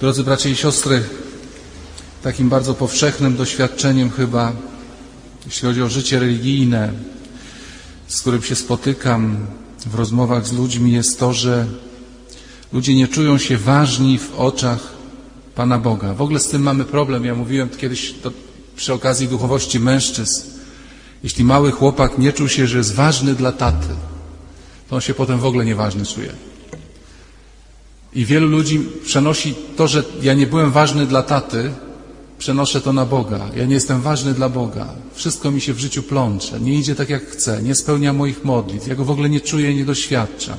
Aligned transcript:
Drodzy 0.00 0.24
bracia 0.24 0.48
i 0.48 0.56
siostry, 0.56 1.02
takim 2.22 2.48
bardzo 2.48 2.74
powszechnym 2.74 3.36
doświadczeniem 3.36 4.10
chyba, 4.10 4.52
jeśli 5.46 5.68
chodzi 5.68 5.82
o 5.82 5.88
życie 5.88 6.18
religijne, 6.18 6.92
z 8.08 8.20
którym 8.20 8.42
się 8.42 8.56
spotykam 8.56 9.46
w 9.86 9.94
rozmowach 9.94 10.46
z 10.46 10.52
ludźmi, 10.52 10.92
jest 10.92 11.20
to, 11.20 11.32
że 11.32 11.66
ludzie 12.72 12.94
nie 12.94 13.08
czują 13.08 13.38
się 13.38 13.58
ważni 13.58 14.18
w 14.18 14.34
oczach 14.34 14.80
Pana 15.54 15.78
Boga. 15.78 16.14
W 16.14 16.22
ogóle 16.22 16.40
z 16.40 16.48
tym 16.48 16.62
mamy 16.62 16.84
problem. 16.84 17.24
Ja 17.24 17.34
mówiłem 17.34 17.68
kiedyś 17.68 18.14
to 18.22 18.30
przy 18.76 18.92
okazji 18.92 19.28
duchowości 19.28 19.80
mężczyzn. 19.80 20.42
Jeśli 21.22 21.44
mały 21.44 21.72
chłopak 21.72 22.18
nie 22.18 22.32
czuł 22.32 22.48
się, 22.48 22.66
że 22.66 22.78
jest 22.78 22.94
ważny 22.94 23.34
dla 23.34 23.52
taty, 23.52 23.88
to 24.88 24.96
on 24.96 25.02
się 25.02 25.14
potem 25.14 25.38
w 25.38 25.44
ogóle 25.44 25.64
nieważny 25.64 26.06
czuje. 26.06 26.32
I 28.16 28.24
wielu 28.24 28.48
ludzi 28.48 28.80
przenosi 29.04 29.54
to, 29.76 29.88
że 29.88 30.04
ja 30.22 30.34
nie 30.34 30.46
byłem 30.46 30.72
ważny 30.72 31.06
dla 31.06 31.22
taty, 31.22 31.70
przenoszę 32.38 32.80
to 32.80 32.92
na 32.92 33.06
Boga. 33.06 33.50
Ja 33.56 33.64
nie 33.64 33.74
jestem 33.74 34.00
ważny 34.00 34.34
dla 34.34 34.48
Boga. 34.48 34.88
Wszystko 35.14 35.50
mi 35.50 35.60
się 35.60 35.72
w 35.72 35.78
życiu 35.78 36.02
plącze. 36.02 36.60
Nie 36.60 36.74
idzie 36.74 36.94
tak, 36.94 37.10
jak 37.10 37.26
chcę. 37.26 37.62
Nie 37.62 37.74
spełnia 37.74 38.12
moich 38.12 38.44
modlitw. 38.44 38.86
Ja 38.86 38.94
go 38.94 39.04
w 39.04 39.10
ogóle 39.10 39.30
nie 39.30 39.40
czuję, 39.40 39.74
nie 39.74 39.84
doświadczam. 39.84 40.56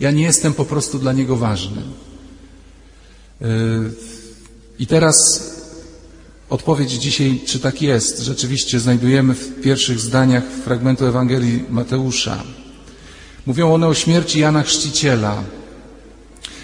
Ja 0.00 0.10
nie 0.10 0.22
jestem 0.22 0.52
po 0.54 0.64
prostu 0.64 0.98
dla 0.98 1.12
niego 1.12 1.36
ważny. 1.36 1.82
Yy, 3.40 3.48
I 4.78 4.86
teraz 4.86 5.16
odpowiedź 6.50 6.92
dzisiaj, 6.92 7.40
czy 7.46 7.58
tak 7.58 7.82
jest, 7.82 8.20
rzeczywiście 8.20 8.80
znajdujemy 8.80 9.34
w 9.34 9.60
pierwszych 9.60 10.00
zdaniach 10.00 10.44
fragmentu 10.64 11.06
Ewangelii 11.06 11.64
Mateusza. 11.70 12.42
Mówią 13.46 13.74
one 13.74 13.86
o 13.86 13.94
śmierci 13.94 14.40
Jana 14.40 14.62
Chrzciciela. 14.62 15.57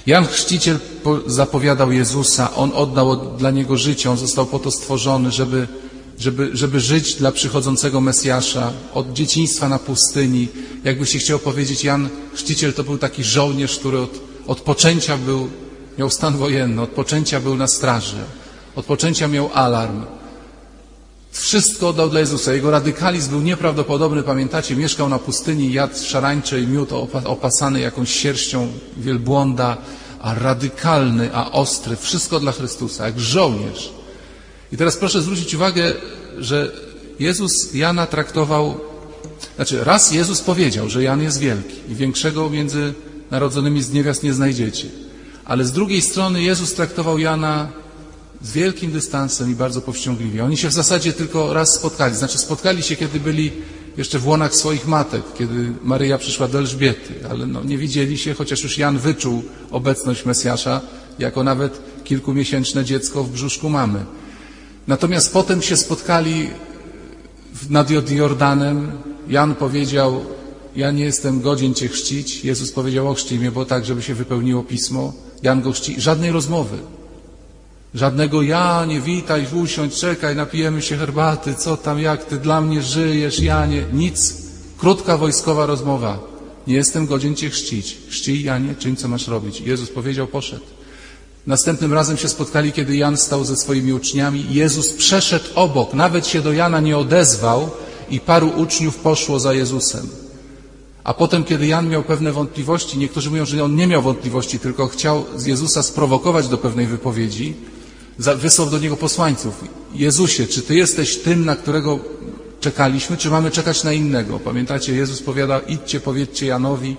Jan 0.06 0.26
Chrzciciel 0.26 0.78
zapowiadał 1.26 1.92
Jezusa, 1.92 2.54
On 2.54 2.72
oddał 2.74 3.36
dla 3.36 3.50
Niego 3.50 3.76
życie, 3.76 4.10
On 4.10 4.16
został 4.16 4.46
po 4.46 4.58
to 4.58 4.70
stworzony, 4.70 5.30
żeby, 5.30 5.68
żeby, 6.18 6.50
żeby 6.52 6.80
żyć 6.80 7.14
dla 7.14 7.32
przychodzącego 7.32 8.00
Mesjasza. 8.00 8.72
Od 8.94 9.12
dzieciństwa 9.12 9.68
na 9.68 9.78
pustyni. 9.78 10.48
Jakby 10.84 11.06
się 11.06 11.18
chciał 11.18 11.38
powiedzieć, 11.38 11.84
Jan 11.84 12.08
Chrzciciel 12.34 12.72
to 12.72 12.84
był 12.84 12.98
taki 12.98 13.24
żołnierz, 13.24 13.78
który 13.78 13.98
od, 13.98 14.20
od 14.46 14.60
poczęcia 14.60 15.16
był, 15.16 15.48
miał 15.98 16.10
stan 16.10 16.36
wojenny, 16.36 16.82
od 16.82 16.90
poczęcia 16.90 17.40
był 17.40 17.56
na 17.56 17.66
straży, 17.66 18.16
od 18.76 18.84
poczęcia 18.84 19.28
miał 19.28 19.50
alarm. 19.54 20.04
Wszystko 21.34 21.88
oddał 21.88 22.10
dla 22.10 22.20
Jezusa. 22.20 22.52
Jego 22.52 22.70
radykalizm 22.70 23.30
był 23.30 23.40
nieprawdopodobny. 23.40 24.22
Pamiętacie, 24.22 24.76
mieszkał 24.76 25.08
na 25.08 25.18
pustyni, 25.18 25.72
jadł 25.72 25.94
szarańcze 26.04 26.60
i 26.60 26.66
miód 26.66 26.92
opasany 27.24 27.80
jakąś 27.80 28.10
sierścią 28.10 28.68
wielbłąda, 28.96 29.76
a 30.20 30.34
radykalny, 30.34 31.30
a 31.34 31.50
ostry. 31.52 31.96
Wszystko 31.96 32.40
dla 32.40 32.52
Chrystusa, 32.52 33.06
jak 33.06 33.20
żołnierz. 33.20 33.92
I 34.72 34.76
teraz 34.76 34.96
proszę 34.96 35.22
zwrócić 35.22 35.54
uwagę, 35.54 35.92
że 36.38 36.72
Jezus 37.18 37.74
Jana 37.74 38.06
traktował, 38.06 38.80
znaczy 39.56 39.84
raz 39.84 40.12
Jezus 40.12 40.40
powiedział, 40.40 40.88
że 40.88 41.02
Jan 41.02 41.22
jest 41.22 41.38
wielki 41.38 41.76
i 41.88 41.94
większego 41.94 42.50
między 42.50 42.94
narodzonymi 43.30 43.82
z 43.82 43.92
niewiast 43.92 44.22
nie 44.22 44.32
znajdziecie. 44.32 44.88
Ale 45.44 45.64
z 45.64 45.72
drugiej 45.72 46.02
strony 46.02 46.42
Jezus 46.42 46.74
traktował 46.74 47.18
Jana 47.18 47.68
z 48.44 48.52
wielkim 48.52 48.92
dystansem 48.92 49.50
i 49.50 49.54
bardzo 49.54 49.80
powściągliwie. 49.80 50.44
Oni 50.44 50.56
się 50.56 50.68
w 50.68 50.72
zasadzie 50.72 51.12
tylko 51.12 51.54
raz 51.54 51.74
spotkali. 51.74 52.16
Znaczy 52.16 52.38
spotkali 52.38 52.82
się, 52.82 52.96
kiedy 52.96 53.20
byli 53.20 53.52
jeszcze 53.96 54.18
w 54.18 54.26
łonach 54.26 54.54
swoich 54.54 54.86
matek, 54.86 55.22
kiedy 55.38 55.72
Maryja 55.82 56.18
przyszła 56.18 56.48
do 56.48 56.58
Elżbiety, 56.58 57.14
ale 57.30 57.46
no, 57.46 57.64
nie 57.64 57.78
widzieli 57.78 58.18
się, 58.18 58.34
chociaż 58.34 58.62
już 58.62 58.78
Jan 58.78 58.98
wyczuł 58.98 59.42
obecność 59.70 60.24
Mesjasza, 60.24 60.80
jako 61.18 61.44
nawet 61.44 61.80
kilkumiesięczne 62.04 62.84
dziecko 62.84 63.24
w 63.24 63.30
brzuszku 63.30 63.70
mamy. 63.70 64.04
Natomiast 64.86 65.32
potem 65.32 65.62
się 65.62 65.76
spotkali 65.76 66.50
nad 67.70 68.10
Jordanem. 68.10 68.92
Jan 69.28 69.54
powiedział, 69.54 70.24
ja 70.76 70.90
nie 70.90 71.04
jestem 71.04 71.40
godzien 71.40 71.74
Cię 71.74 71.88
chrzcić. 71.88 72.44
Jezus 72.44 72.72
powiedział, 72.72 73.08
ochrzcij 73.08 73.38
mnie, 73.38 73.50
bo 73.50 73.64
tak, 73.64 73.84
żeby 73.84 74.02
się 74.02 74.14
wypełniło 74.14 74.62
Pismo. 74.62 75.12
Jan 75.42 75.62
go 75.62 75.72
chrzci. 75.72 76.00
Żadnej 76.00 76.32
rozmowy. 76.32 76.78
Żadnego 77.94 78.42
Janie, 78.42 79.00
witaj, 79.00 79.46
usiądź, 79.62 79.94
czekaj, 79.94 80.36
napijemy 80.36 80.82
się 80.82 80.96
herbaty, 80.96 81.54
co 81.54 81.76
tam, 81.76 82.00
jak 82.00 82.24
ty 82.24 82.36
dla 82.36 82.60
mnie 82.60 82.82
żyjesz, 82.82 83.40
Janie. 83.40 83.84
Nic. 83.92 84.36
Krótka 84.78 85.18
wojskowa 85.18 85.66
rozmowa. 85.66 86.18
Nie 86.66 86.74
jestem 86.74 87.06
godzien 87.06 87.34
Cię 87.34 87.50
chrzcić. 87.50 87.98
Chrzcij, 88.08 88.42
Janie, 88.42 88.74
czyń, 88.74 88.96
co 88.96 89.08
masz 89.08 89.28
robić. 89.28 89.60
Jezus 89.60 89.90
powiedział, 89.90 90.26
poszedł. 90.26 90.64
Następnym 91.46 91.92
razem 91.92 92.16
się 92.16 92.28
spotkali, 92.28 92.72
kiedy 92.72 92.96
Jan 92.96 93.16
stał 93.16 93.44
ze 93.44 93.56
swoimi 93.56 93.92
uczniami. 93.92 94.46
Jezus 94.50 94.92
przeszedł 94.92 95.44
obok, 95.54 95.94
nawet 95.94 96.26
się 96.26 96.40
do 96.42 96.52
Jana 96.52 96.80
nie 96.80 96.98
odezwał 96.98 97.70
i 98.10 98.20
paru 98.20 98.52
uczniów 98.56 98.96
poszło 98.96 99.40
za 99.40 99.54
Jezusem. 99.54 100.08
A 101.04 101.14
potem, 101.14 101.44
kiedy 101.44 101.66
Jan 101.66 101.88
miał 101.88 102.02
pewne 102.02 102.32
wątpliwości, 102.32 102.98
niektórzy 102.98 103.30
mówią, 103.30 103.46
że 103.46 103.64
on 103.64 103.76
nie 103.76 103.86
miał 103.86 104.02
wątpliwości, 104.02 104.58
tylko 104.58 104.88
chciał 104.88 105.24
Jezusa 105.46 105.82
sprowokować 105.82 106.48
do 106.48 106.58
pewnej 106.58 106.86
wypowiedzi, 106.86 107.54
wysłał 108.18 108.70
do 108.70 108.78
niego 108.78 108.96
posłańców. 108.96 109.64
Jezusie, 109.94 110.46
czy 110.46 110.62
Ty 110.62 110.74
jesteś 110.74 111.18
tym, 111.18 111.44
na 111.44 111.56
którego 111.56 111.98
czekaliśmy, 112.60 113.16
czy 113.16 113.30
mamy 113.30 113.50
czekać 113.50 113.84
na 113.84 113.92
innego? 113.92 114.38
Pamiętacie, 114.38 114.94
Jezus 114.94 115.22
powiada, 115.22 115.58
idźcie, 115.58 116.00
powiedzcie 116.00 116.46
Janowi, 116.46 116.96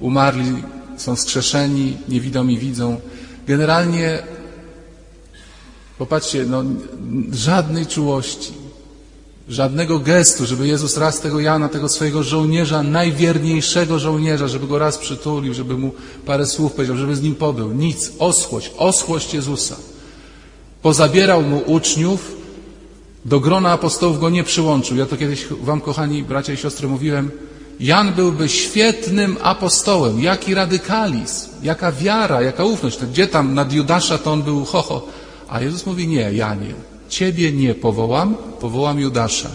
umarli, 0.00 0.62
są 0.96 1.16
skrzeszeni, 1.16 1.96
niewidomi 2.08 2.58
widzą. 2.58 3.00
Generalnie, 3.46 4.22
popatrzcie, 5.98 6.44
no, 6.44 6.64
żadnej 7.32 7.86
czułości, 7.86 8.52
żadnego 9.48 9.98
gestu, 9.98 10.46
żeby 10.46 10.66
Jezus 10.66 10.96
raz 10.96 11.20
tego 11.20 11.40
Jana, 11.40 11.68
tego 11.68 11.88
swojego 11.88 12.22
żołnierza, 12.22 12.82
najwierniejszego 12.82 13.98
żołnierza, 13.98 14.48
żeby 14.48 14.66
go 14.66 14.78
raz 14.78 14.98
przytulił, 14.98 15.54
żeby 15.54 15.78
mu 15.78 15.92
parę 16.26 16.46
słów 16.46 16.72
powiedział, 16.72 16.96
żeby 16.96 17.16
z 17.16 17.22
nim 17.22 17.34
pobył. 17.34 17.72
Nic, 17.72 18.12
oschłość, 18.18 18.70
oschłość 18.76 19.34
Jezusa. 19.34 19.76
Pozabierał 20.84 21.42
mu 21.42 21.62
uczniów, 21.66 22.36
do 23.24 23.40
grona 23.40 23.70
apostołów 23.72 24.20
go 24.20 24.30
nie 24.30 24.44
przyłączył. 24.44 24.96
Ja 24.96 25.06
to 25.06 25.16
kiedyś 25.16 25.46
wam, 25.46 25.80
kochani 25.80 26.22
bracia 26.22 26.52
i 26.52 26.56
siostry, 26.56 26.88
mówiłem. 26.88 27.30
Jan 27.80 28.12
byłby 28.12 28.48
świetnym 28.48 29.36
apostołem. 29.42 30.22
Jaki 30.22 30.54
radykalizm, 30.54 31.48
jaka 31.62 31.92
wiara, 31.92 32.42
jaka 32.42 32.64
ufność. 32.64 32.98
Gdzie 32.98 33.26
tam 33.26 33.54
nad 33.54 33.72
Judasza 33.72 34.18
to 34.18 34.32
on 34.32 34.42
był 34.42 34.64
hoho. 34.64 35.08
A 35.48 35.60
Jezus 35.60 35.86
mówi, 35.86 36.08
nie, 36.08 36.32
Janie, 36.32 36.74
ciebie 37.08 37.52
nie 37.52 37.74
powołam, 37.74 38.36
powołam 38.60 39.00
Judasza. 39.00 39.50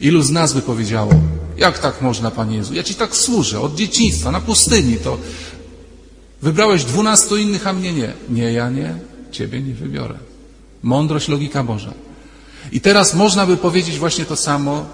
Ilu 0.00 0.22
z 0.22 0.30
nas 0.30 0.52
by 0.52 0.62
powiedziało, 0.62 1.12
jak 1.56 1.78
tak 1.78 2.02
można, 2.02 2.30
Panie 2.30 2.56
Jezu? 2.56 2.74
Ja 2.74 2.82
Ci 2.82 2.94
tak 2.94 3.16
służę, 3.16 3.60
od 3.60 3.74
dzieciństwa, 3.74 4.30
na 4.30 4.40
pustyni 4.40 4.96
to. 4.96 5.18
Wybrałeś 6.42 6.84
dwunastu 6.84 7.36
innych, 7.36 7.66
a 7.66 7.72
mnie 7.72 7.92
nie. 7.92 8.12
Nie, 8.30 8.52
Janie, 8.52 8.94
Ciebie 9.30 9.62
nie 9.62 9.74
wybiorę. 9.74 10.29
Mądrość, 10.82 11.28
logika 11.28 11.64
Boża. 11.64 11.92
I 12.72 12.80
teraz 12.80 13.14
można 13.14 13.46
by 13.46 13.56
powiedzieć 13.56 13.98
właśnie 13.98 14.24
to 14.24 14.36
samo. 14.36 14.86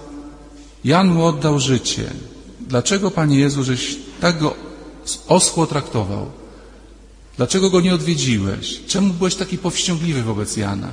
Jan 0.85 1.09
mu 1.09 1.25
oddał 1.25 1.59
życie. 1.59 2.11
Dlaczego, 2.61 3.11
Panie 3.11 3.39
Jezu, 3.39 3.65
żeś 3.65 3.97
tak 4.21 4.39
go 4.39 4.55
oschło 5.29 5.67
traktował? 5.67 6.27
Dlaczego 7.37 7.71
go 7.71 7.81
nie 7.81 7.95
odwiedziłeś? 7.95 8.81
Czemu 8.87 9.15
byłeś 9.15 9.35
taki 9.35 9.59
powściągliwy 9.59 10.23
wobec 10.23 10.57
Jana? 10.57 10.91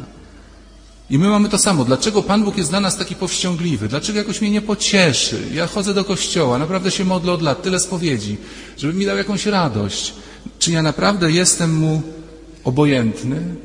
I 1.09 1.17
my 1.17 1.29
mamy 1.29 1.49
to 1.49 1.57
samo. 1.57 1.85
Dlaczego 1.85 2.23
Pan 2.23 2.43
Bóg 2.43 2.57
jest 2.57 2.69
dla 2.69 2.79
nas 2.79 2.97
taki 2.97 3.15
powściągliwy? 3.15 3.87
Dlaczego 3.87 4.19
jakoś 4.19 4.41
mnie 4.41 4.49
nie 4.49 4.61
pocieszy? 4.61 5.41
Ja 5.53 5.67
chodzę 5.67 5.93
do 5.93 6.03
kościoła, 6.03 6.57
naprawdę 6.59 6.91
się 6.91 7.05
modlę 7.05 7.31
od 7.31 7.41
lat, 7.41 7.61
tyle 7.61 7.79
spowiedzi, 7.79 8.37
żeby 8.77 8.93
mi 8.93 9.05
dał 9.05 9.17
jakąś 9.17 9.45
radość. 9.45 10.13
Czy 10.59 10.71
ja 10.71 10.81
naprawdę 10.81 11.31
jestem 11.31 11.75
mu 11.77 12.01
obojętny? 12.63 13.55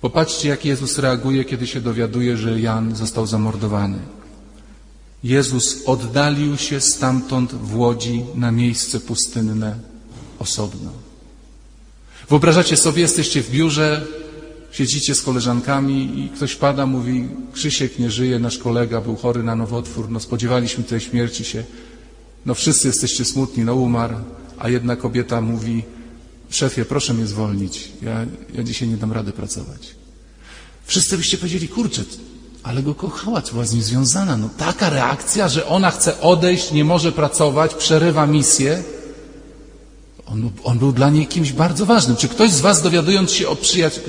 Popatrzcie, 0.00 0.48
jak 0.48 0.64
Jezus 0.64 0.98
reaguje, 0.98 1.44
kiedy 1.44 1.66
się 1.66 1.80
dowiaduje, 1.80 2.36
że 2.36 2.60
Jan 2.60 2.96
został 2.96 3.26
zamordowany. 3.26 3.98
Jezus 5.24 5.82
oddalił 5.86 6.56
się 6.56 6.80
stamtąd 6.80 7.54
w 7.54 7.76
łodzi 7.76 8.24
na 8.34 8.52
miejsce 8.52 9.00
pustynne 9.00 9.76
osobno. 10.38 10.90
Wyobrażacie 12.28 12.76
sobie, 12.76 13.02
jesteście 13.02 13.42
w 13.42 13.50
biurze, 13.50 14.06
siedzicie 14.70 15.14
z 15.14 15.22
koleżankami 15.22 16.20
i 16.20 16.28
ktoś 16.28 16.54
pada, 16.56 16.86
mówi, 16.86 17.28
Krzysiek 17.52 17.98
nie 17.98 18.10
żyje, 18.10 18.38
nasz 18.38 18.58
kolega 18.58 19.00
był 19.00 19.16
chory 19.16 19.42
na 19.42 19.56
nowotwór, 19.56 20.10
no 20.10 20.20
spodziewaliśmy 20.20 20.84
tej 20.84 21.00
śmierci 21.00 21.44
się, 21.44 21.64
no 22.46 22.54
wszyscy 22.54 22.88
jesteście 22.88 23.24
smutni, 23.24 23.64
no 23.64 23.74
umarł, 23.74 24.14
a 24.58 24.68
jedna 24.68 24.96
kobieta 24.96 25.40
mówi, 25.40 25.82
szefie, 26.50 26.84
proszę 26.84 27.14
mnie 27.14 27.26
zwolnić, 27.26 27.88
ja, 28.02 28.26
ja 28.54 28.62
dzisiaj 28.62 28.88
nie 28.88 28.96
dam 28.96 29.12
rady 29.12 29.32
pracować. 29.32 29.80
Wszyscy 30.86 31.16
byście 31.16 31.38
powiedzieli, 31.38 31.68
kurczę, 31.68 32.02
ale 32.62 32.82
go 32.82 32.94
kochała, 32.94 33.42
była 33.52 33.64
z 33.64 33.72
nim 33.72 33.82
związana. 33.82 34.36
No 34.36 34.50
taka 34.58 34.90
reakcja, 34.90 35.48
że 35.48 35.66
ona 35.66 35.90
chce 35.90 36.20
odejść, 36.20 36.72
nie 36.72 36.84
może 36.84 37.12
pracować, 37.12 37.74
przerywa 37.74 38.26
misję. 38.26 38.82
On, 40.26 40.50
on 40.64 40.78
był 40.78 40.92
dla 40.92 41.10
niej 41.10 41.26
kimś 41.26 41.52
bardzo 41.52 41.86
ważnym. 41.86 42.16
Czy 42.16 42.28
ktoś 42.28 42.50
z 42.50 42.60
Was, 42.60 42.82
dowiadując 42.82 43.32
się 43.32 43.48
o 43.48 43.56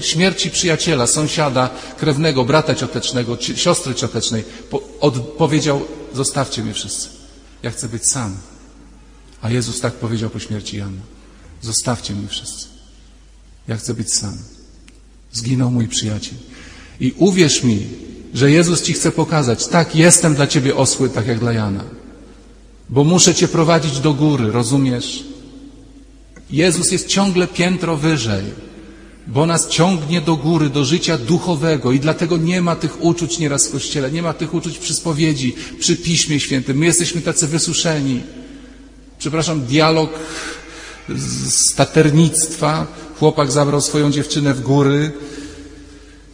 śmierci 0.02 0.52
przyjaciela, 0.52 1.08
sąsiada, 1.08 1.70
krewnego, 1.98 2.46
brata 2.46 2.76
ciotecznego, 2.76 3.38
czy 3.38 3.58
siostry 3.58 3.96
ciotecznej, 3.96 4.44
po, 4.70 4.80
powiedział: 5.12 5.82
Zostawcie 6.14 6.64
mnie 6.64 6.74
wszyscy. 6.74 7.10
Ja 7.64 7.72
chcę 7.72 7.90
być 7.90 8.12
sam. 8.12 8.38
A 9.42 9.50
Jezus 9.50 9.80
tak 9.80 9.94
powiedział 9.94 10.30
po 10.30 10.40
śmierci 10.40 10.78
Jana: 10.78 11.02
Zostawcie 11.62 12.14
mnie 12.14 12.28
wszyscy. 12.28 12.68
Ja 13.68 13.78
chcę 13.78 13.94
być 13.94 14.14
sam. 14.14 14.38
Zginął 15.32 15.72
mój 15.72 15.88
przyjaciel. 15.88 16.38
I 17.00 17.14
uwierz 17.18 17.64
mi, 17.64 17.88
że 18.34 18.52
Jezus 18.52 18.82
Ci 18.82 18.94
chce 18.94 19.12
pokazać: 19.12 19.68
Tak, 19.68 19.96
jestem 19.96 20.36
dla 20.36 20.48
Ciebie 20.48 20.76
osły, 20.76 21.10
tak 21.10 21.28
jak 21.28 21.40
dla 21.40 21.54
Jana. 21.54 21.84
Bo 22.90 23.04
muszę 23.04 23.36
Cię 23.36 23.48
prowadzić 23.48 24.00
do 24.00 24.14
góry, 24.14 24.52
rozumiesz? 24.52 25.24
Jezus 26.52 26.92
jest 26.92 27.08
ciągle 27.08 27.48
piętro 27.48 27.98
wyżej, 27.98 28.44
bo 29.28 29.46
nas 29.46 29.68
ciągnie 29.68 30.22
do 30.22 30.36
góry, 30.36 30.70
do 30.70 30.86
życia 30.86 31.18
duchowego 31.18 31.92
i 31.92 32.00
dlatego 32.00 32.38
nie 32.38 32.62
ma 32.62 32.76
tych 32.76 33.04
uczuć 33.04 33.40
nieraz 33.40 33.68
w 33.68 33.72
Kościele, 33.72 34.12
nie 34.12 34.22
ma 34.22 34.34
tych 34.34 34.54
uczuć 34.54 34.78
przy 34.78 34.94
spowiedzi, 34.94 35.56
przy 35.80 35.96
Piśmie 35.96 36.40
Świętym. 36.40 36.78
My 36.78 36.86
jesteśmy 36.86 37.22
tacy 37.22 37.48
wysuszeni. 37.48 38.22
Przepraszam, 39.20 39.62
dialog 39.62 40.10
z 41.16 41.76
taternictwa. 41.76 42.88
Chłopak 43.20 43.52
zabrał 43.52 43.82
swoją 43.82 44.12
dziewczynę 44.12 44.54
w 44.54 44.62
góry 44.62 45.12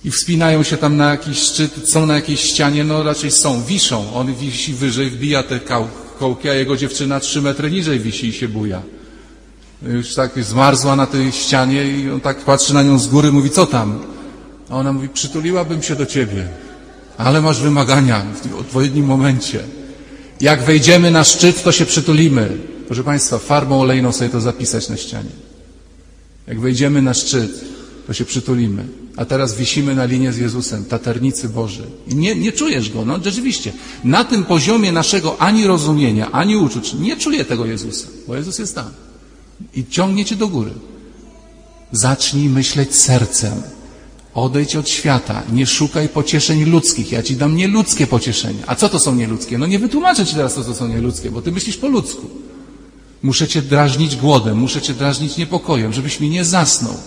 i 0.03 0.11
wspinają 0.11 0.63
się 0.63 0.77
tam 0.77 0.97
na 0.97 1.09
jakiś 1.09 1.39
szczyt, 1.39 1.89
są 1.89 2.05
na 2.05 2.15
jakiejś 2.15 2.39
ścianie, 2.39 2.83
no 2.83 3.03
raczej 3.03 3.31
są, 3.31 3.63
wiszą. 3.63 4.13
On 4.13 4.35
wisi 4.35 4.73
wyżej, 4.73 5.09
wbija 5.09 5.43
te 5.43 5.59
kołki, 6.19 6.49
a 6.49 6.53
jego 6.53 6.77
dziewczyna 6.77 7.19
trzy 7.19 7.41
metry 7.41 7.71
niżej 7.71 7.99
wisi 7.99 8.27
i 8.27 8.33
się 8.33 8.47
buja 8.47 8.81
już 9.81 10.15
tak 10.15 10.43
zmarzła 10.43 10.95
na 10.95 11.07
tej 11.07 11.31
ścianie 11.31 11.87
i 11.87 12.11
on 12.11 12.21
tak 12.21 12.37
patrzy 12.37 12.73
na 12.73 12.83
nią 12.83 12.99
z 12.99 13.07
góry, 13.07 13.31
mówi, 13.31 13.49
co 13.49 13.65
tam? 13.65 13.99
A 14.69 14.75
ona 14.75 14.93
mówi, 14.93 15.09
przytuliłabym 15.09 15.83
się 15.83 15.95
do 15.95 16.05
ciebie, 16.05 16.47
ale 17.17 17.41
masz 17.41 17.61
wymagania 17.61 18.25
w 18.51 18.59
odpowiednim 18.59 19.05
momencie. 19.05 19.59
Jak 20.41 20.63
wejdziemy 20.63 21.11
na 21.11 21.23
szczyt, 21.23 21.63
to 21.63 21.71
się 21.71 21.85
przytulimy. 21.85 22.57
Proszę 22.87 23.03
Państwa, 23.03 23.37
farbą 23.37 23.81
olejną 23.81 24.11
sobie 24.11 24.29
to 24.29 24.41
zapisać 24.41 24.89
na 24.89 24.97
ścianie. 24.97 25.29
Jak 26.47 26.59
wejdziemy 26.59 27.01
na 27.01 27.13
szczyt, 27.13 27.65
to 28.07 28.13
się 28.13 28.25
przytulimy. 28.25 28.87
A 29.17 29.25
teraz 29.25 29.55
wisimy 29.55 29.95
na 29.95 30.05
linię 30.05 30.33
z 30.33 30.37
Jezusem, 30.37 30.85
taternicy 30.85 31.49
Boży. 31.49 31.83
I 32.07 32.15
nie, 32.15 32.35
nie 32.35 32.51
czujesz 32.51 32.89
Go, 32.89 33.05
no 33.05 33.19
rzeczywiście. 33.23 33.73
Na 34.03 34.23
tym 34.23 34.43
poziomie 34.43 34.91
naszego 34.91 35.41
ani 35.41 35.67
rozumienia, 35.67 36.31
ani 36.31 36.57
uczuć 36.57 36.93
nie 36.93 37.17
czuję 37.17 37.45
tego 37.45 37.65
Jezusa, 37.65 38.07
bo 38.27 38.35
Jezus 38.35 38.59
jest 38.59 38.75
tam 38.75 38.89
i 39.75 39.85
ciągnie 39.89 40.25
cię 40.25 40.35
do 40.35 40.47
góry. 40.47 40.71
Zacznij 41.91 42.49
myśleć 42.49 42.95
sercem. 42.95 43.61
Odejdź 44.33 44.75
od 44.75 44.89
świata. 44.89 45.43
Nie 45.51 45.65
szukaj 45.65 46.09
pocieszeń 46.09 46.65
ludzkich. 46.65 47.11
Ja 47.11 47.23
ci 47.23 47.35
dam 47.35 47.55
nieludzkie 47.55 48.07
pocieszenia. 48.07 48.63
A 48.67 48.75
co 48.75 48.89
to 48.89 48.99
są 48.99 49.15
nieludzkie? 49.15 49.57
No 49.57 49.67
nie 49.67 49.79
wytłumaczę 49.79 50.25
ci 50.25 50.35
teraz, 50.35 50.53
co 50.53 50.63
to 50.63 50.75
są 50.75 50.87
nieludzkie, 50.87 51.31
bo 51.31 51.41
ty 51.41 51.51
myślisz 51.51 51.77
po 51.77 51.87
ludzku. 51.87 52.44
Muszę 53.25 53.47
cię 53.47 53.61
drażnić 53.61 54.15
głodem, 54.15 54.57
muszę 54.57 54.81
cię 54.81 54.93
drażnić 54.93 55.37
niepokojem, 55.37 55.93
żebyś 55.93 56.19
mi 56.19 56.29
nie 56.29 56.45
zasnął. 56.45 56.97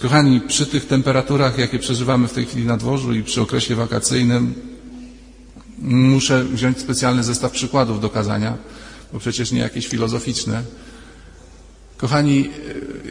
Kochani, 0.00 0.40
przy 0.40 0.66
tych 0.66 0.86
temperaturach, 0.86 1.58
jakie 1.58 1.78
przeżywamy 1.78 2.28
w 2.28 2.32
tej 2.32 2.46
chwili 2.46 2.66
na 2.66 2.76
dworzu 2.76 3.12
i 3.14 3.22
przy 3.22 3.40
okresie 3.42 3.74
wakacyjnym, 3.74 4.54
muszę 5.78 6.44
wziąć 6.44 6.78
specjalny 6.78 7.24
zestaw 7.24 7.52
przykładów 7.52 8.00
do 8.00 8.10
kazania 8.10 8.56
bo 9.12 9.20
przecież 9.20 9.52
nie 9.52 9.60
jakieś 9.60 9.86
filozoficzne. 9.86 10.62
Kochani, 11.96 12.50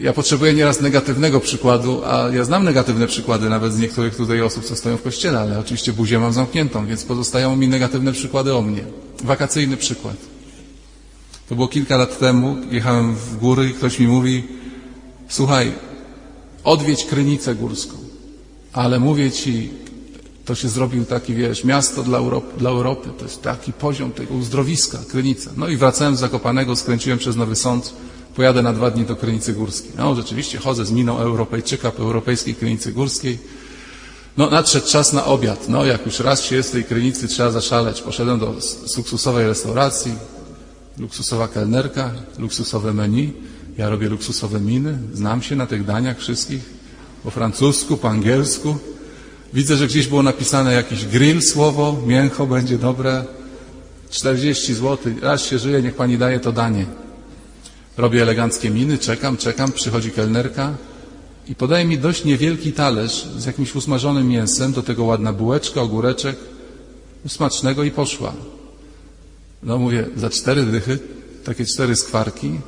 ja 0.02 0.14
potrzebuję 0.14 0.54
nieraz 0.54 0.82
negatywnego 0.82 1.40
przykładu, 1.40 2.02
a 2.06 2.30
ja 2.34 2.44
znam 2.44 2.64
negatywne 2.64 3.08
przykłady 3.08 3.50
nawet 3.50 3.74
z 3.74 3.80
niektórych 3.80 4.16
tutaj 4.16 4.42
osób, 4.42 4.66
co 4.66 4.76
stoją 4.76 4.98
w 4.98 5.02
kościele, 5.02 5.40
ale 5.40 5.60
oczywiście 5.60 5.94
buzię 5.94 6.20
mam 6.20 6.34
zamkniętą, 6.34 6.86
więc 6.86 7.04
pozostają 7.04 7.56
mi 7.56 7.68
negatywne 7.68 8.12
przykłady 8.12 8.56
o 8.56 8.62
mnie. 8.62 8.84
Wakacyjny 9.24 9.78
przykład. 9.78 10.33
To 11.50 11.56
było 11.56 11.68
kilka 11.68 11.98
lat 11.98 12.20
temu, 12.20 12.58
jechałem 12.72 13.16
w 13.16 13.38
góry 13.38 13.70
i 13.70 13.74
ktoś 13.74 14.00
mi 14.00 14.08
mówi, 14.08 14.44
słuchaj, 15.30 15.72
odwiedź 16.64 17.06
Krynicę 17.06 17.56
Górską, 17.56 17.98
ale 18.74 19.00
mówię 19.00 19.32
Ci, 19.32 19.70
to 20.46 20.56
się 20.56 20.70
zrobił 20.70 21.06
taki, 21.06 21.36
wiesz, 21.36 21.64
miasto 21.64 22.04
dla 22.04 22.18
Europy, 22.18 22.60
dla 22.60 22.70
Europy. 22.70 23.10
To 23.18 23.26
jest 23.26 23.42
taki 23.42 23.74
poziom 23.74 24.12
tego 24.12 24.34
uzdrowiska, 24.34 24.98
Krynica. 25.12 25.50
No 25.58 25.68
i 25.68 25.78
wracałem 25.78 26.16
z 26.16 26.20
Zakopanego, 26.20 26.76
skręciłem 26.76 27.20
przez 27.20 27.36
Nowy 27.36 27.56
Sąd, 27.56 27.94
pojadę 28.36 28.62
na 28.62 28.74
dwa 28.74 28.92
dni 28.92 29.06
do 29.06 29.16
Krynicy 29.16 29.54
Górskiej. 29.54 29.92
No 29.98 30.16
rzeczywiście 30.16 30.58
chodzę 30.58 30.86
z 30.86 30.92
miną 30.92 31.18
Europejczyka 31.18 31.92
po 31.92 32.04
Europejskiej 32.04 32.56
Krynicy 32.56 32.92
Górskiej. 32.94 33.40
No 34.38 34.50
nadszedł 34.50 34.88
czas 34.88 35.14
na 35.14 35.26
obiad. 35.26 35.70
No 35.70 35.86
jak 35.86 36.06
już 36.06 36.20
raz 36.20 36.44
się 36.44 36.56
jest 36.56 36.70
w 36.70 36.72
tej 36.72 36.84
Krynicy, 36.84 37.28
trzeba 37.28 37.52
zaszaleć. 37.52 38.02
Poszedłem 38.02 38.40
do 38.40 38.56
luksusowej 38.98 39.48
restauracji, 39.48 40.12
luksusowa 40.98 41.48
kelnerka, 41.48 42.12
luksusowe 42.40 42.94
menu. 42.94 43.34
Ja 43.78 43.90
robię 43.90 44.10
luksusowe 44.10 44.60
miny, 44.60 44.98
znam 45.14 45.42
się 45.42 45.56
na 45.56 45.68
tych 45.68 45.86
daniach 45.86 46.20
wszystkich, 46.20 46.62
po 47.24 47.32
francusku, 47.32 47.98
po 47.98 48.10
angielsku. 48.10 48.78
Widzę, 49.54 49.78
że 49.78 49.88
gdzieś 49.88 50.08
było 50.08 50.24
napisane 50.24 50.74
jakiś 50.74 51.06
grill 51.06 51.42
słowo, 51.42 52.02
mięcho 52.08 52.48
będzie 52.48 52.78
dobre. 52.78 53.26
40 54.10 54.74
zł, 54.74 55.14
raz 55.22 55.46
się 55.46 55.60
żyje, 55.60 55.82
niech 55.82 55.96
pani 55.96 56.18
daje 56.18 56.40
to 56.40 56.52
danie. 56.52 56.86
Robię 57.98 58.22
eleganckie 58.22 58.70
miny, 58.70 58.98
czekam, 58.98 59.38
czekam, 59.38 59.72
przychodzi 59.72 60.12
kelnerka 60.12 60.78
i 61.48 61.56
podaje 61.56 61.86
mi 61.86 61.98
dość 61.98 62.26
niewielki 62.26 62.74
talerz 62.74 63.28
z 63.38 63.46
jakimś 63.46 63.76
usmażonym 63.76 64.28
mięsem, 64.28 64.74
do 64.74 64.84
tego 64.84 65.04
ładna 65.04 65.34
bułeczka, 65.34 65.82
ogóreczek, 65.82 66.36
smacznego 67.28 67.84
i 67.84 67.92
poszła. 67.92 68.34
No 69.64 69.78
mówię, 69.78 70.06
za 70.16 70.30
cztery 70.30 70.64
dychy, 70.64 71.00
takie 71.46 71.66
cztery 71.66 71.96
skwarki, 71.96 72.60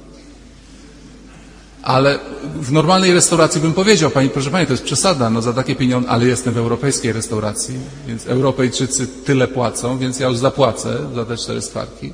ale 1.86 2.20
w 2.62 2.72
normalnej 2.72 3.14
restauracji 3.14 3.62
bym 3.62 3.74
powiedział, 3.74 4.12
pani, 4.12 4.30
proszę 4.30 4.52
pani, 4.52 4.68
to 4.68 4.74
jest 4.74 4.84
przesada, 4.84 5.30
no 5.30 5.42
za 5.42 5.54
takie 5.54 5.76
pieniądze, 5.76 6.10
ale 6.10 6.26
jestem 6.26 6.54
w 6.54 6.58
europejskiej 6.58 7.14
restauracji, 7.14 7.76
więc 8.08 8.28
Europejczycy 8.28 9.08
tyle 9.08 9.48
płacą, 9.48 9.98
więc 9.98 10.20
ja 10.20 10.28
już 10.28 10.38
zapłacę 10.38 10.98
za 11.16 11.26
te 11.26 11.38
cztery 11.38 11.62
skwarki. 11.62 12.14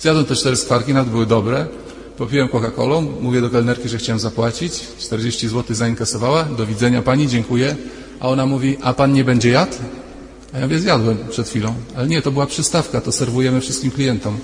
Zjadłem 0.00 0.24
te 0.26 0.36
cztery 0.36 0.56
skwarki, 0.56 0.94
nawet 0.94 1.10
były 1.10 1.26
dobre. 1.26 1.66
Popiłem 2.16 2.48
Coca-Colą, 2.48 3.06
mówię 3.20 3.40
do 3.40 3.50
kelnerki, 3.50 3.88
że 3.88 3.98
chciałem 3.98 4.20
zapłacić. 4.20 4.72
40 4.98 5.48
zł 5.48 5.76
zainkasowała. 5.76 6.44
Do 6.44 6.66
widzenia 6.66 7.02
pani, 7.02 7.28
dziękuję. 7.28 7.76
A 8.20 8.28
ona 8.28 8.46
mówi, 8.46 8.76
a 8.82 8.94
pan 8.94 9.12
nie 9.12 9.24
będzie 9.24 9.50
jadł? 9.50 9.72
A 10.54 10.58
ja 10.58 10.64
mówię, 10.66 10.78
zjadłem 10.78 11.18
przed 11.30 11.48
chwilą. 11.48 11.74
Ale 11.96 12.08
nie, 12.08 12.22
to 12.22 12.30
była 12.30 12.46
przystawka, 12.46 13.00
to 13.00 13.12
serwujemy 13.12 13.60
wszystkim 13.60 13.90
klientom. 13.90 14.38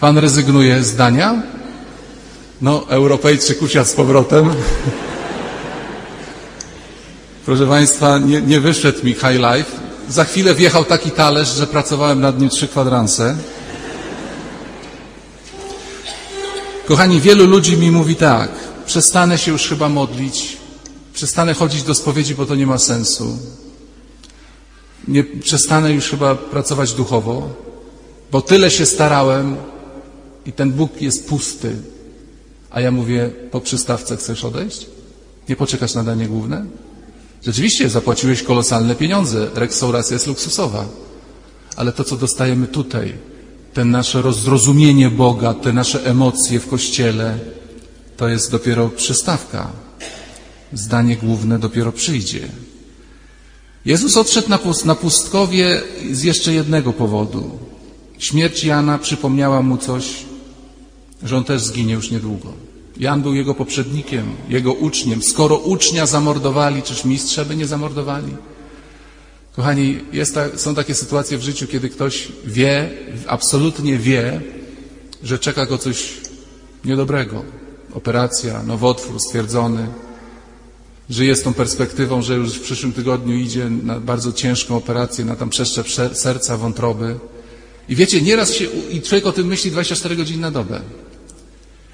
Pan 0.00 0.18
rezygnuje 0.18 0.82
z 0.82 0.96
dania? 0.96 1.42
No, 2.62 2.86
Europejczyk 2.88 3.62
usiadł 3.62 3.88
z 3.88 3.92
powrotem. 3.92 4.50
Proszę 7.46 7.66
Państwa, 7.66 8.18
nie, 8.18 8.42
nie 8.42 8.60
wyszedł 8.60 9.06
mi 9.06 9.14
high 9.14 9.38
life. 9.54 9.70
Za 10.08 10.24
chwilę 10.24 10.54
wjechał 10.54 10.84
taki 10.84 11.10
talerz, 11.10 11.48
że 11.48 11.66
pracowałem 11.66 12.20
nad 12.20 12.40
nim 12.40 12.48
trzy 12.48 12.68
kwadranse. 12.68 13.36
Kochani, 16.86 17.20
wielu 17.20 17.46
ludzi 17.46 17.76
mi 17.76 17.90
mówi 17.90 18.16
tak, 18.16 18.50
przestanę 18.86 19.38
się 19.38 19.52
już 19.52 19.68
chyba 19.68 19.88
modlić, 19.88 20.56
przestanę 21.18 21.54
chodzić 21.54 21.82
do 21.82 21.94
spowiedzi, 21.94 22.34
bo 22.34 22.46
to 22.46 22.54
nie 22.54 22.66
ma 22.66 22.78
sensu. 22.78 23.38
Nie 25.08 25.24
przestanę 25.24 25.92
już 25.92 26.10
chyba 26.10 26.34
pracować 26.34 26.92
duchowo, 26.92 27.48
bo 28.32 28.42
tyle 28.42 28.70
się 28.70 28.86
starałem, 28.86 29.56
i 30.46 30.52
ten 30.52 30.72
Bóg 30.72 31.02
jest 31.02 31.28
pusty. 31.28 31.76
A 32.70 32.80
ja 32.80 32.90
mówię, 32.90 33.30
po 33.50 33.60
przystawce 33.60 34.16
chcesz 34.16 34.44
odejść? 34.44 34.86
Nie 35.48 35.56
poczekasz 35.56 35.94
na 35.94 36.04
danie 36.04 36.28
główne? 36.28 36.64
Rzeczywiście 37.42 37.88
zapłaciłeś 37.88 38.42
kolosalne 38.42 38.94
pieniądze, 38.94 39.50
restauracja 39.54 40.14
jest 40.14 40.26
luksusowa. 40.26 40.84
Ale 41.76 41.92
to, 41.92 42.04
co 42.04 42.16
dostajemy 42.16 42.66
tutaj, 42.66 43.14
ten 43.74 43.90
nasze 43.90 44.32
zrozumienie 44.32 45.10
Boga, 45.10 45.54
te 45.54 45.72
nasze 45.72 46.04
emocje 46.06 46.60
w 46.60 46.68
Kościele, 46.68 47.38
to 48.16 48.28
jest 48.28 48.50
dopiero 48.50 48.88
przystawka. 48.88 49.87
Zdanie 50.72 51.16
główne 51.16 51.58
dopiero 51.58 51.92
przyjdzie. 51.92 52.48
Jezus 53.84 54.16
odszedł 54.16 54.48
na 54.84 54.94
pustkowie 54.94 55.82
z 56.12 56.22
jeszcze 56.22 56.52
jednego 56.52 56.92
powodu. 56.92 57.50
Śmierć 58.18 58.64
Jana 58.64 58.98
przypomniała 58.98 59.62
mu 59.62 59.76
coś 59.76 60.04
że 61.22 61.36
on 61.36 61.44
też 61.44 61.62
zginie 61.62 61.94
już 61.94 62.10
niedługo. 62.10 62.52
Jan 62.96 63.22
był 63.22 63.34
jego 63.34 63.54
poprzednikiem, 63.54 64.26
jego 64.48 64.72
uczniem. 64.72 65.22
Skoro 65.22 65.56
ucznia 65.56 66.06
zamordowali, 66.06 66.82
czyż 66.82 67.04
mistrza 67.04 67.44
by 67.44 67.56
nie 67.56 67.66
zamordowali? 67.66 68.36
Kochani, 69.56 69.98
ta, 70.34 70.58
są 70.58 70.74
takie 70.74 70.94
sytuacje 70.94 71.38
w 71.38 71.42
życiu, 71.42 71.66
kiedy 71.66 71.88
ktoś 71.88 72.28
wie, 72.44 72.90
absolutnie 73.26 73.98
wie, 73.98 74.40
że 75.22 75.38
czeka 75.38 75.66
go 75.66 75.78
coś 75.78 76.14
niedobrego. 76.84 77.44
Operacja, 77.94 78.62
nowotwór 78.62 79.20
stwierdzony, 79.20 79.86
żyje 81.10 81.36
z 81.36 81.42
tą 81.42 81.54
perspektywą, 81.54 82.22
że 82.22 82.34
już 82.34 82.54
w 82.54 82.60
przyszłym 82.60 82.92
tygodniu 82.92 83.36
idzie 83.36 83.70
na 83.70 84.00
bardzo 84.00 84.32
ciężką 84.32 84.76
operację, 84.76 85.24
na 85.24 85.36
tam 85.36 85.50
przeszczep 85.50 85.86
serca, 86.12 86.56
wątroby. 86.56 87.18
I 87.88 87.96
wiecie, 87.96 88.22
nieraz 88.22 88.52
się, 88.52 88.64
i 88.90 89.02
człowiek 89.02 89.26
o 89.26 89.32
tym 89.32 89.46
myśli 89.46 89.70
24 89.70 90.16
godziny 90.16 90.40
na 90.40 90.50
dobę. 90.50 90.80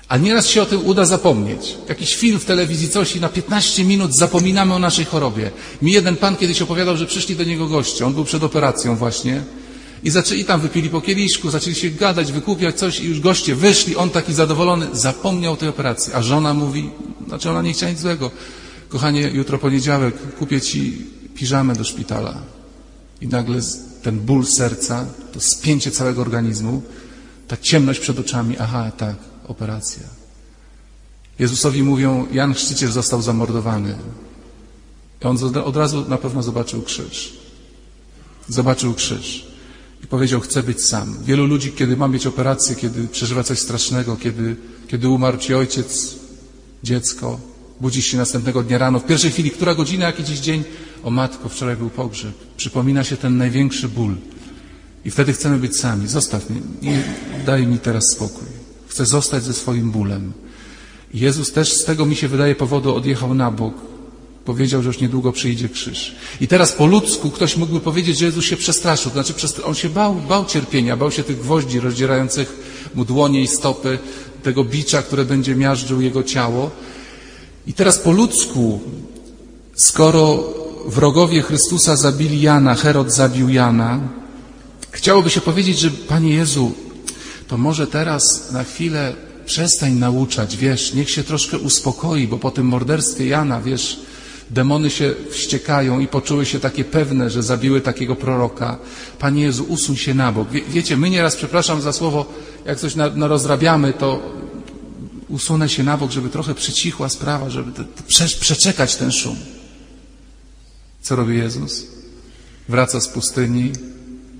A 0.08 0.16
nieraz 0.16 0.46
się 0.46 0.62
o 0.62 0.66
tym 0.66 0.86
uda 0.86 1.04
zapomnieć. 1.04 1.76
Jakiś 1.88 2.16
film 2.16 2.38
w 2.38 2.44
telewizji, 2.44 2.88
coś 2.88 3.16
i 3.16 3.20
na 3.20 3.28
15 3.28 3.84
minut 3.84 4.14
zapominamy 4.14 4.74
o 4.74 4.78
naszej 4.78 5.04
chorobie. 5.04 5.50
Mi 5.82 5.92
jeden 5.92 6.16
pan 6.16 6.36
kiedyś 6.36 6.62
opowiadał, 6.62 6.96
że 6.96 7.06
przyszli 7.06 7.36
do 7.36 7.44
niego 7.44 7.66
goście. 7.66 8.06
On 8.06 8.14
był 8.14 8.24
przed 8.24 8.42
operacją 8.42 8.96
właśnie. 8.96 9.42
I, 10.04 10.10
zaczęli, 10.10 10.44
tam 10.44 10.60
wypili 10.60 10.88
po 10.88 11.00
kieliszku, 11.00 11.50
zaczęli 11.50 11.74
się 11.74 11.90
gadać, 11.90 12.32
wykupiać 12.32 12.78
coś 12.78 13.00
i 13.00 13.04
już 13.04 13.20
goście 13.20 13.54
wyszli. 13.54 13.96
On 13.96 14.10
taki 14.10 14.34
zadowolony, 14.34 14.86
zapomniał 14.92 15.56
tej 15.56 15.68
operacji. 15.68 16.12
A 16.12 16.22
żona 16.22 16.54
mówi, 16.54 16.90
znaczy 17.28 17.50
ona 17.50 17.62
nie 17.62 17.72
chciała 17.72 17.92
nic 17.92 18.00
złego. 18.00 18.30
Kochanie, 18.94 19.30
jutro 19.34 19.58
poniedziałek, 19.58 20.36
kupię 20.38 20.60
ci 20.60 21.06
piżamę 21.34 21.74
do 21.74 21.84
szpitala. 21.84 22.34
I 23.20 23.28
nagle 23.28 23.60
ten 24.02 24.20
ból 24.20 24.46
serca, 24.46 25.06
to 25.32 25.40
spięcie 25.40 25.90
całego 25.90 26.22
organizmu, 26.22 26.82
ta 27.48 27.56
ciemność 27.56 28.00
przed 28.00 28.18
oczami, 28.18 28.58
aha, 28.58 28.92
tak, 28.96 29.16
operacja. 29.48 30.02
Jezusowi 31.38 31.82
mówią, 31.82 32.26
Jan 32.32 32.54
Chrzciciel 32.54 32.90
został 32.92 33.22
zamordowany. 33.22 33.98
I 35.22 35.24
on 35.24 35.38
od 35.64 35.76
razu 35.76 36.04
na 36.08 36.18
pewno 36.18 36.42
zobaczył 36.42 36.82
krzyż. 36.82 37.32
Zobaczył 38.48 38.94
krzyż. 38.94 39.46
I 40.04 40.06
powiedział, 40.06 40.40
chcę 40.40 40.62
być 40.62 40.84
sam. 40.84 41.16
Wielu 41.24 41.46
ludzi, 41.46 41.72
kiedy 41.72 41.96
ma 41.96 42.08
mieć 42.08 42.26
operację, 42.26 42.76
kiedy 42.76 43.08
przeżywa 43.08 43.42
coś 43.42 43.58
strasznego, 43.58 44.16
kiedy, 44.16 44.56
kiedy 44.88 45.08
umarł 45.08 45.38
ci 45.38 45.54
ojciec, 45.54 46.14
dziecko, 46.82 47.53
budzisz 47.80 48.06
się 48.06 48.16
następnego 48.16 48.62
dnia 48.62 48.78
rano, 48.78 49.00
w 49.00 49.06
pierwszej 49.06 49.30
chwili, 49.30 49.50
która 49.50 49.74
godzina, 49.74 50.06
jaki 50.06 50.24
dziś 50.24 50.38
dzień? 50.38 50.64
O 51.04 51.10
matko, 51.10 51.48
wczoraj 51.48 51.76
był 51.76 51.90
pogrzeb. 51.90 52.34
Przypomina 52.56 53.04
się 53.04 53.16
ten 53.16 53.36
największy 53.36 53.88
ból. 53.88 54.16
I 55.04 55.10
wtedy 55.10 55.32
chcemy 55.32 55.58
być 55.58 55.76
sami. 55.76 56.08
Zostaw 56.08 56.50
mnie, 56.50 56.60
nie, 56.82 57.02
daj 57.46 57.66
mi 57.66 57.78
teraz 57.78 58.10
spokój. 58.10 58.48
Chcę 58.88 59.06
zostać 59.06 59.42
ze 59.42 59.54
swoim 59.54 59.90
bólem. 59.90 60.32
Jezus 61.14 61.52
też 61.52 61.72
z 61.72 61.84
tego 61.84 62.06
mi 62.06 62.16
się 62.16 62.28
wydaje 62.28 62.54
powodu 62.54 62.94
odjechał 62.94 63.34
na 63.34 63.50
bok. 63.50 63.74
Powiedział, 64.44 64.82
że 64.82 64.88
już 64.88 65.00
niedługo 65.00 65.32
przyjdzie 65.32 65.68
krzyż. 65.68 66.14
I 66.40 66.48
teraz 66.48 66.72
po 66.72 66.86
ludzku 66.86 67.30
ktoś 67.30 67.56
mógłby 67.56 67.80
powiedzieć, 67.80 68.18
że 68.18 68.24
Jezus 68.24 68.44
się 68.44 68.56
przestraszył. 68.56 69.10
To 69.10 69.22
znaczy, 69.22 69.64
on 69.64 69.74
się 69.74 69.88
bał, 69.88 70.14
bał 70.14 70.44
cierpienia, 70.44 70.96
bał 70.96 71.10
się 71.10 71.22
tych 71.22 71.38
gwoździ 71.38 71.80
rozdzierających 71.80 72.56
mu 72.94 73.04
dłonie 73.04 73.42
i 73.42 73.46
stopy, 73.46 73.98
tego 74.42 74.64
bicza, 74.64 75.02
które 75.02 75.24
będzie 75.24 75.56
miażdżył 75.56 76.00
jego 76.00 76.22
ciało. 76.22 76.70
I 77.66 77.72
teraz 77.72 77.98
po 77.98 78.12
ludzku, 78.12 78.80
skoro 79.74 80.44
wrogowie 80.86 81.42
Chrystusa 81.42 81.96
zabili 81.96 82.40
Jana, 82.40 82.74
Herod 82.74 83.12
zabił 83.12 83.48
Jana, 83.48 84.00
chciałoby 84.90 85.30
się 85.30 85.40
powiedzieć, 85.40 85.78
że 85.78 85.90
Panie 85.90 86.34
Jezu, 86.34 86.72
to 87.48 87.58
może 87.58 87.86
teraz 87.86 88.52
na 88.52 88.64
chwilę 88.64 89.12
przestań 89.46 89.92
nauczać, 89.92 90.56
wiesz, 90.56 90.94
niech 90.94 91.10
się 91.10 91.24
troszkę 91.24 91.58
uspokoi, 91.58 92.28
bo 92.28 92.38
po 92.38 92.50
tym 92.50 92.66
morderstwie 92.66 93.26
Jana, 93.26 93.60
wiesz, 93.60 94.00
demony 94.50 94.90
się 94.90 95.14
wściekają 95.30 96.00
i 96.00 96.06
poczuły 96.06 96.46
się 96.46 96.60
takie 96.60 96.84
pewne, 96.84 97.30
że 97.30 97.42
zabiły 97.42 97.80
takiego 97.80 98.16
proroka. 98.16 98.78
Panie 99.18 99.42
Jezu, 99.42 99.64
usuń 99.68 99.96
się 99.96 100.14
na 100.14 100.32
bok. 100.32 100.50
Wie, 100.50 100.62
wiecie, 100.68 100.96
my 100.96 101.10
nieraz, 101.10 101.36
przepraszam 101.36 101.80
za 101.80 101.92
słowo, 101.92 102.26
jak 102.64 102.78
coś 102.78 102.94
narozrabiamy, 102.96 103.92
to 103.92 104.22
usunę 105.34 105.68
się 105.68 105.82
na 105.82 105.96
bok, 105.96 106.10
żeby 106.10 106.30
trochę 106.30 106.54
przycichła 106.54 107.08
sprawa, 107.08 107.50
żeby 107.50 107.72
te, 107.72 107.84
prze, 108.06 108.28
przeczekać 108.28 108.96
ten 108.96 109.12
szum. 109.12 109.36
Co 111.02 111.16
robi 111.16 111.36
Jezus? 111.36 111.86
Wraca 112.68 113.00
z 113.00 113.08
pustyni, 113.08 113.72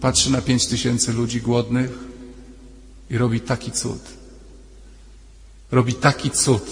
patrzy 0.00 0.30
na 0.30 0.40
pięć 0.42 0.66
tysięcy 0.66 1.12
ludzi 1.12 1.40
głodnych 1.40 1.90
i 3.10 3.18
robi 3.18 3.40
taki 3.40 3.72
cud. 3.72 4.00
Robi 5.72 5.94
taki 5.94 6.30
cud. 6.30 6.62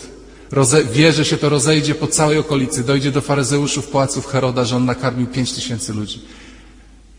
Roze, 0.50 0.84
wie, 0.84 1.12
że 1.12 1.24
się 1.24 1.36
to 1.36 1.48
rozejdzie 1.48 1.94
po 1.94 2.06
całej 2.06 2.38
okolicy, 2.38 2.84
dojdzie 2.84 3.12
do 3.12 3.20
faryzeuszów, 3.20 3.88
pałaców 3.88 4.26
Heroda, 4.26 4.64
że 4.64 4.76
on 4.76 4.84
nakarmił 4.84 5.26
pięć 5.26 5.52
tysięcy 5.52 5.92
ludzi. 5.92 6.22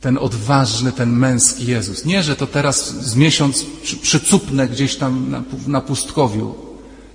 Ten 0.02 0.18
odważny, 0.18 0.92
ten 0.92 1.10
męski 1.10 1.66
Jezus. 1.66 2.06
Nie, 2.06 2.24
że 2.24 2.36
to 2.36 2.48
teraz 2.48 2.96
z 2.96 3.16
miesiąc 3.16 3.66
przycupnę 4.02 4.68
gdzieś 4.68 4.96
tam 4.96 5.32
na, 5.32 5.44
na 5.68 5.82
pustkowiu. 5.82 6.73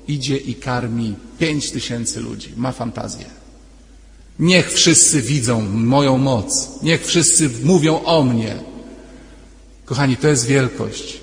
Idzie 0.08 0.36
i 0.36 0.54
karmi 0.54 1.14
pięć 1.38 1.70
tysięcy 1.70 2.20
ludzi. 2.20 2.52
Ma 2.56 2.72
fantazję. 2.72 3.26
Niech 4.38 4.72
wszyscy 4.72 5.22
widzą 5.22 5.60
moją 5.72 6.18
moc. 6.18 6.68
Niech 6.82 7.06
wszyscy 7.06 7.50
mówią 7.64 8.02
o 8.04 8.24
mnie. 8.24 8.56
Kochani, 9.84 10.16
to 10.16 10.28
jest 10.28 10.46
wielkość. 10.46 11.20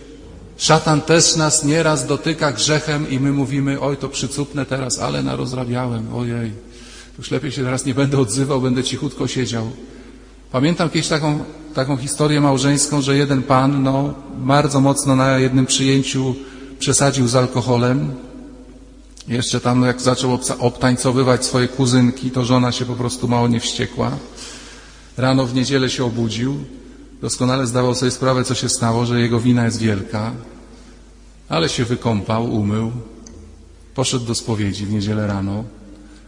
Szatan 0.58 1.02
też 1.02 1.36
nas 1.36 1.64
nieraz 1.64 2.08
dotyka 2.08 2.52
grzechem 2.52 3.10
i 3.10 3.20
my 3.20 3.32
mówimy, 3.32 3.80
oj 3.80 3.98
to 3.98 4.10
przycupnę 4.10 4.66
teraz, 4.66 5.00
ale 5.00 5.24
narozrabiałem, 5.24 6.16
ojej. 6.16 6.52
Już 7.18 7.32
lepiej 7.32 7.52
się 7.52 7.64
teraz 7.64 7.86
nie 7.86 7.94
będę 7.94 8.18
odzywał, 8.18 8.62
będę 8.62 8.84
cichutko 8.84 9.28
siedział. 9.28 9.72
Pamiętam 10.52 10.90
kiedyś 10.90 11.08
taką, 11.08 11.40
taką 11.74 11.98
historię 11.98 12.42
małżeńską, 12.42 13.02
że 13.02 13.18
jeden 13.18 13.44
pan, 13.44 13.84
no, 13.84 14.14
bardzo 14.38 14.82
mocno 14.82 15.16
na 15.16 15.40
jednym 15.40 15.66
przyjęciu 15.66 16.36
przesadził 16.80 17.28
z 17.28 17.36
alkoholem. 17.36 18.14
Jeszcze 19.28 19.60
tam, 19.60 19.84
jak 19.84 20.02
zaczął 20.02 20.40
obtańcowywać 20.60 21.46
swoje 21.46 21.68
kuzynki, 21.68 22.32
to 22.32 22.46
żona 22.46 22.72
się 22.72 22.86
po 22.86 22.96
prostu 22.96 23.28
mało 23.28 23.48
nie 23.48 23.60
wściekła. 23.60 24.12
Rano 25.18 25.46
w 25.46 25.56
niedzielę 25.56 25.90
się 25.90 26.06
obudził, 26.06 26.58
Doskonale 27.22 27.68
zdawał 27.68 27.96
sobie 27.96 28.12
sprawę, 28.12 28.44
co 28.44 28.56
się 28.56 28.70
stało, 28.70 29.06
że 29.06 29.22
jego 29.22 29.40
wina 29.40 29.66
jest 29.66 29.80
wielka, 29.80 30.34
ale 31.50 31.70
się 31.70 31.86
wykąpał, 31.86 32.54
umył, 32.54 32.92
poszedł 33.96 34.26
do 34.26 34.36
spowiedzi 34.36 34.86
w 34.86 34.92
niedzielę 34.92 35.28
rano, 35.28 35.64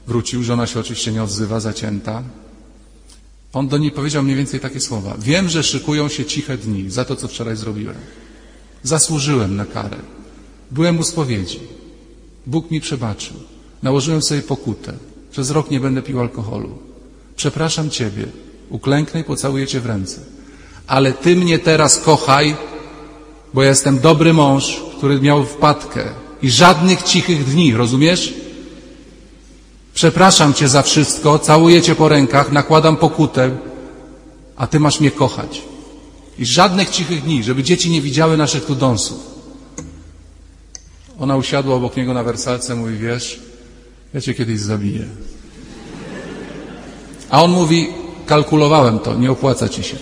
wrócił, 0.07 0.43
żona 0.43 0.67
się 0.67 0.79
oczywiście 0.79 1.11
nie 1.11 1.23
odzywa, 1.23 1.59
zacięta. 1.59 2.23
On 3.53 3.67
do 3.67 3.77
niej 3.77 3.91
powiedział 3.91 4.23
mniej 4.23 4.35
więcej 4.35 4.59
takie 4.59 4.79
słowa. 4.79 5.15
Wiem, 5.19 5.49
że 5.49 5.63
szykują 5.63 6.09
się 6.09 6.25
ciche 6.25 6.57
dni 6.57 6.89
za 6.89 7.05
to, 7.05 7.15
co 7.15 7.27
wczoraj 7.27 7.55
zrobiłem. 7.55 7.95
Zasłużyłem 8.83 9.55
na 9.55 9.65
karę. 9.65 9.97
Byłem 10.71 10.99
u 10.99 11.03
spowiedzi. 11.03 11.59
Bóg 12.47 12.71
mi 12.71 12.81
przebaczył. 12.81 13.35
Nałożyłem 13.83 14.21
sobie 14.21 14.41
pokutę. 14.41 14.93
Przez 15.31 15.49
rok 15.49 15.71
nie 15.71 15.79
będę 15.79 16.01
pił 16.01 16.19
alkoholu. 16.19 16.69
Przepraszam 17.35 17.89
Ciebie. 17.89 18.25
Uklęknę 18.69 19.19
i 19.19 19.23
pocałuję 19.23 19.67
Cię 19.67 19.79
w 19.79 19.85
ręce 19.85 20.21
ale 20.87 21.13
Ty 21.13 21.35
mnie 21.35 21.59
teraz 21.59 21.97
kochaj, 21.97 22.55
bo 23.53 23.63
ja 23.63 23.69
jestem 23.69 23.99
dobry 23.99 24.33
mąż, 24.33 24.81
który 24.97 25.21
miał 25.21 25.45
wpadkę 25.45 26.03
i 26.41 26.49
żadnych 26.49 27.03
cichych 27.03 27.45
dni, 27.45 27.73
rozumiesz? 27.73 28.33
Przepraszam 29.93 30.53
Cię 30.53 30.67
za 30.67 30.81
wszystko, 30.81 31.39
całuję 31.39 31.81
Cię 31.81 31.95
po 31.95 32.09
rękach, 32.09 32.51
nakładam 32.51 32.97
pokutę, 32.97 33.57
a 34.55 34.67
Ty 34.67 34.79
masz 34.79 34.99
mnie 34.99 35.11
kochać. 35.11 35.61
I 36.39 36.45
żadnych 36.45 36.89
cichych 36.89 37.23
dni, 37.23 37.43
żeby 37.43 37.63
dzieci 37.63 37.89
nie 37.89 38.01
widziały 38.01 38.37
naszych 38.37 38.65
tu 38.65 38.75
dąsów. 38.75 39.36
Ona 41.19 41.35
usiadła 41.37 41.75
obok 41.75 41.97
niego 41.97 42.13
na 42.13 42.23
wersalce, 42.23 42.75
mówi, 42.75 42.97
wiesz, 42.97 43.39
ja 44.13 44.21
Cię 44.21 44.33
kiedyś 44.33 44.59
zabiję. 44.59 45.05
A 47.29 47.43
on 47.43 47.51
mówi, 47.51 47.87
kalkulowałem 48.25 48.99
to, 48.99 49.15
nie 49.15 49.31
opłaca 49.31 49.69
Ci 49.69 49.83
się. 49.83 49.97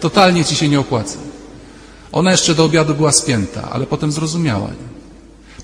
Totalnie 0.00 0.44
ci 0.44 0.56
się 0.56 0.68
nie 0.68 0.80
opłaca. 0.80 1.18
Ona 2.12 2.30
jeszcze 2.30 2.54
do 2.54 2.64
obiadu 2.64 2.94
była 2.94 3.12
spięta, 3.12 3.70
ale 3.70 3.86
potem 3.86 4.12
zrozumiała. 4.12 4.70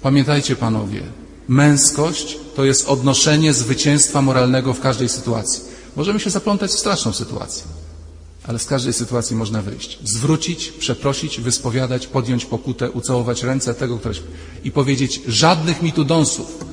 Pamiętajcie, 0.03 0.57
panowie, 0.57 1.01
męskość 1.49 2.39
to 2.57 2.65
jest 2.65 2.89
odnoszenie 2.89 3.53
zwycięstwa 3.53 4.23
moralnego 4.23 4.75
w 4.75 4.81
każdej 4.81 5.09
sytuacji. 5.09 5.63
Możemy 5.97 6.21
się 6.21 6.31
zaplątać 6.31 6.71
w 6.71 6.79
straszną 6.79 7.13
sytuację, 7.13 7.65
ale 8.51 8.59
z 8.59 8.67
każdej 8.67 8.93
sytuacji 8.93 9.37
można 9.37 9.63
wyjść. 9.63 9.99
Zwrócić, 10.05 10.69
przeprosić, 10.69 11.41
wyspowiadać, 11.41 12.07
podjąć 12.07 12.45
pokutę, 12.45 12.91
ucałować 12.91 13.43
ręce 13.43 13.75
tego, 13.75 13.99
ktoś 13.99 14.23
i 14.65 14.71
powiedzieć 14.71 15.21
żadnych 15.29 15.83
mi 15.83 15.93
tu 15.93 16.05
dąsów. 16.05 16.65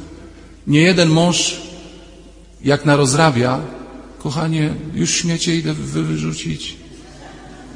Nie 0.68 0.82
jeden 0.82 1.10
mąż, 1.10 1.62
jak 2.64 2.86
narozrabia, 2.86 3.62
kochanie, 4.20 4.74
już 4.94 5.12
śmiecie 5.12 5.56
idę 5.56 5.74
wyrzucić. 5.74 6.76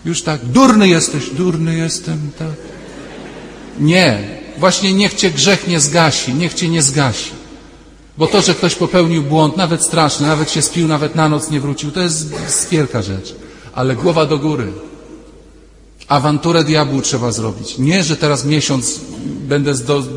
Już 0.05 0.21
tak, 0.21 0.45
durny 0.45 0.87
jesteś, 0.87 1.29
durny 1.29 1.77
jestem, 1.77 2.31
tak. 2.39 2.55
Nie, 3.79 4.39
właśnie 4.57 4.93
niech 4.93 5.13
cię 5.13 5.31
grzech 5.31 5.67
nie 5.67 5.79
zgasi, 5.79 6.33
niech 6.33 6.53
cię 6.53 6.69
nie 6.69 6.81
zgasi. 6.81 7.31
Bo 8.17 8.27
to, 8.27 8.41
że 8.41 8.55
ktoś 8.55 8.75
popełnił 8.75 9.23
błąd, 9.23 9.57
nawet 9.57 9.83
straszny, 9.83 10.27
nawet 10.27 10.51
się 10.51 10.61
spił, 10.61 10.87
nawet 10.87 11.15
na 11.15 11.29
noc 11.29 11.49
nie 11.49 11.59
wrócił, 11.59 11.91
to 11.91 12.01
jest, 12.01 12.33
wielka 12.71 13.01
rzecz. 13.01 13.40
Ale 13.73 13.95
głowa 13.95 14.25
do 14.25 14.37
góry. 14.37 14.73
Awanturę 16.07 16.63
diabłu 16.63 17.01
trzeba 17.01 17.31
zrobić. 17.31 17.77
Nie, 17.77 18.03
że 18.03 18.15
teraz 18.15 18.45
miesiąc 18.45 18.99
będę 19.25 19.73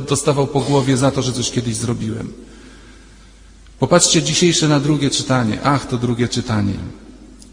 dostawał 0.09 0.47
po 0.47 0.61
głowie 0.61 0.97
za 0.97 1.11
to, 1.11 1.23
że 1.23 1.33
coś 1.33 1.51
kiedyś 1.51 1.77
zrobiłem. 1.77 2.33
Popatrzcie 3.79 4.23
dzisiejsze 4.23 4.69
na 4.69 4.81
drugie 4.81 5.11
czytanie. 5.11 5.59
Ach, 5.65 5.87
to 5.87 5.99
drugie 5.99 6.29
czytanie. 6.29 6.75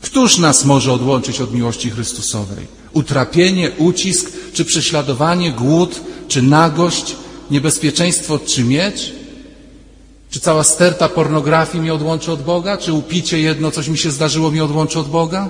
Któż 0.01 0.37
nas 0.37 0.65
może 0.65 0.93
odłączyć 0.93 1.41
od 1.41 1.53
miłości 1.53 1.89
Chrystusowej? 1.89 2.67
Utrapienie, 2.93 3.71
ucisk, 3.77 4.31
czy 4.53 4.65
prześladowanie, 4.65 5.51
głód, 5.51 6.01
czy 6.27 6.41
nagość, 6.41 7.15
niebezpieczeństwo, 7.51 8.39
czy 8.39 8.63
miecz? 8.63 9.13
Czy 10.29 10.39
cała 10.39 10.63
sterta 10.63 11.09
pornografii 11.09 11.81
mnie 11.81 11.93
odłączy 11.93 12.31
od 12.31 12.43
Boga? 12.43 12.77
Czy 12.77 12.93
upicie 12.93 13.39
jedno, 13.39 13.71
coś 13.71 13.87
mi 13.87 13.97
się 13.97 14.11
zdarzyło, 14.11 14.51
mnie 14.51 14.63
odłączy 14.63 14.99
od 14.99 15.09
Boga? 15.09 15.49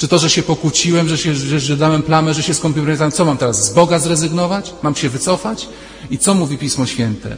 Czy 0.00 0.08
to, 0.08 0.18
że 0.18 0.30
się 0.30 0.42
pokłóciłem, 0.42 1.08
że, 1.08 1.18
się, 1.18 1.34
że, 1.34 1.60
że 1.60 1.76
dałem 1.76 2.02
plamę, 2.02 2.34
że 2.34 2.42
się 2.42 2.54
skąpiłem, 2.54 3.12
co 3.12 3.24
mam 3.24 3.38
teraz? 3.38 3.64
Z 3.64 3.72
Boga 3.72 3.98
zrezygnować? 3.98 4.72
Mam 4.82 4.96
się 4.96 5.08
wycofać? 5.08 5.68
I 6.10 6.18
co 6.18 6.34
mówi 6.34 6.58
Pismo 6.58 6.86
Święte? 6.86 7.36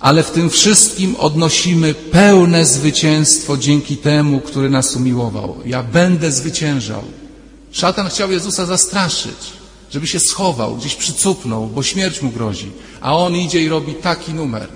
Ale 0.00 0.22
w 0.22 0.30
tym 0.30 0.50
wszystkim 0.50 1.16
odnosimy 1.16 1.94
pełne 1.94 2.64
zwycięstwo 2.64 3.56
dzięki 3.56 3.96
temu, 3.96 4.40
który 4.40 4.70
nas 4.70 4.96
umiłował. 4.96 5.56
Ja 5.66 5.82
będę 5.82 6.32
zwyciężał. 6.32 7.02
Szatan 7.72 8.08
chciał 8.08 8.30
Jezusa 8.30 8.66
zastraszyć, 8.66 9.52
żeby 9.90 10.06
się 10.06 10.20
schował, 10.20 10.76
gdzieś 10.76 10.94
przycupnął, 10.94 11.66
bo 11.66 11.82
śmierć 11.82 12.22
mu 12.22 12.30
grozi. 12.30 12.70
A 13.00 13.16
on 13.16 13.36
idzie 13.36 13.62
i 13.62 13.68
robi 13.68 13.94
taki 13.94 14.34
numer. 14.34 14.68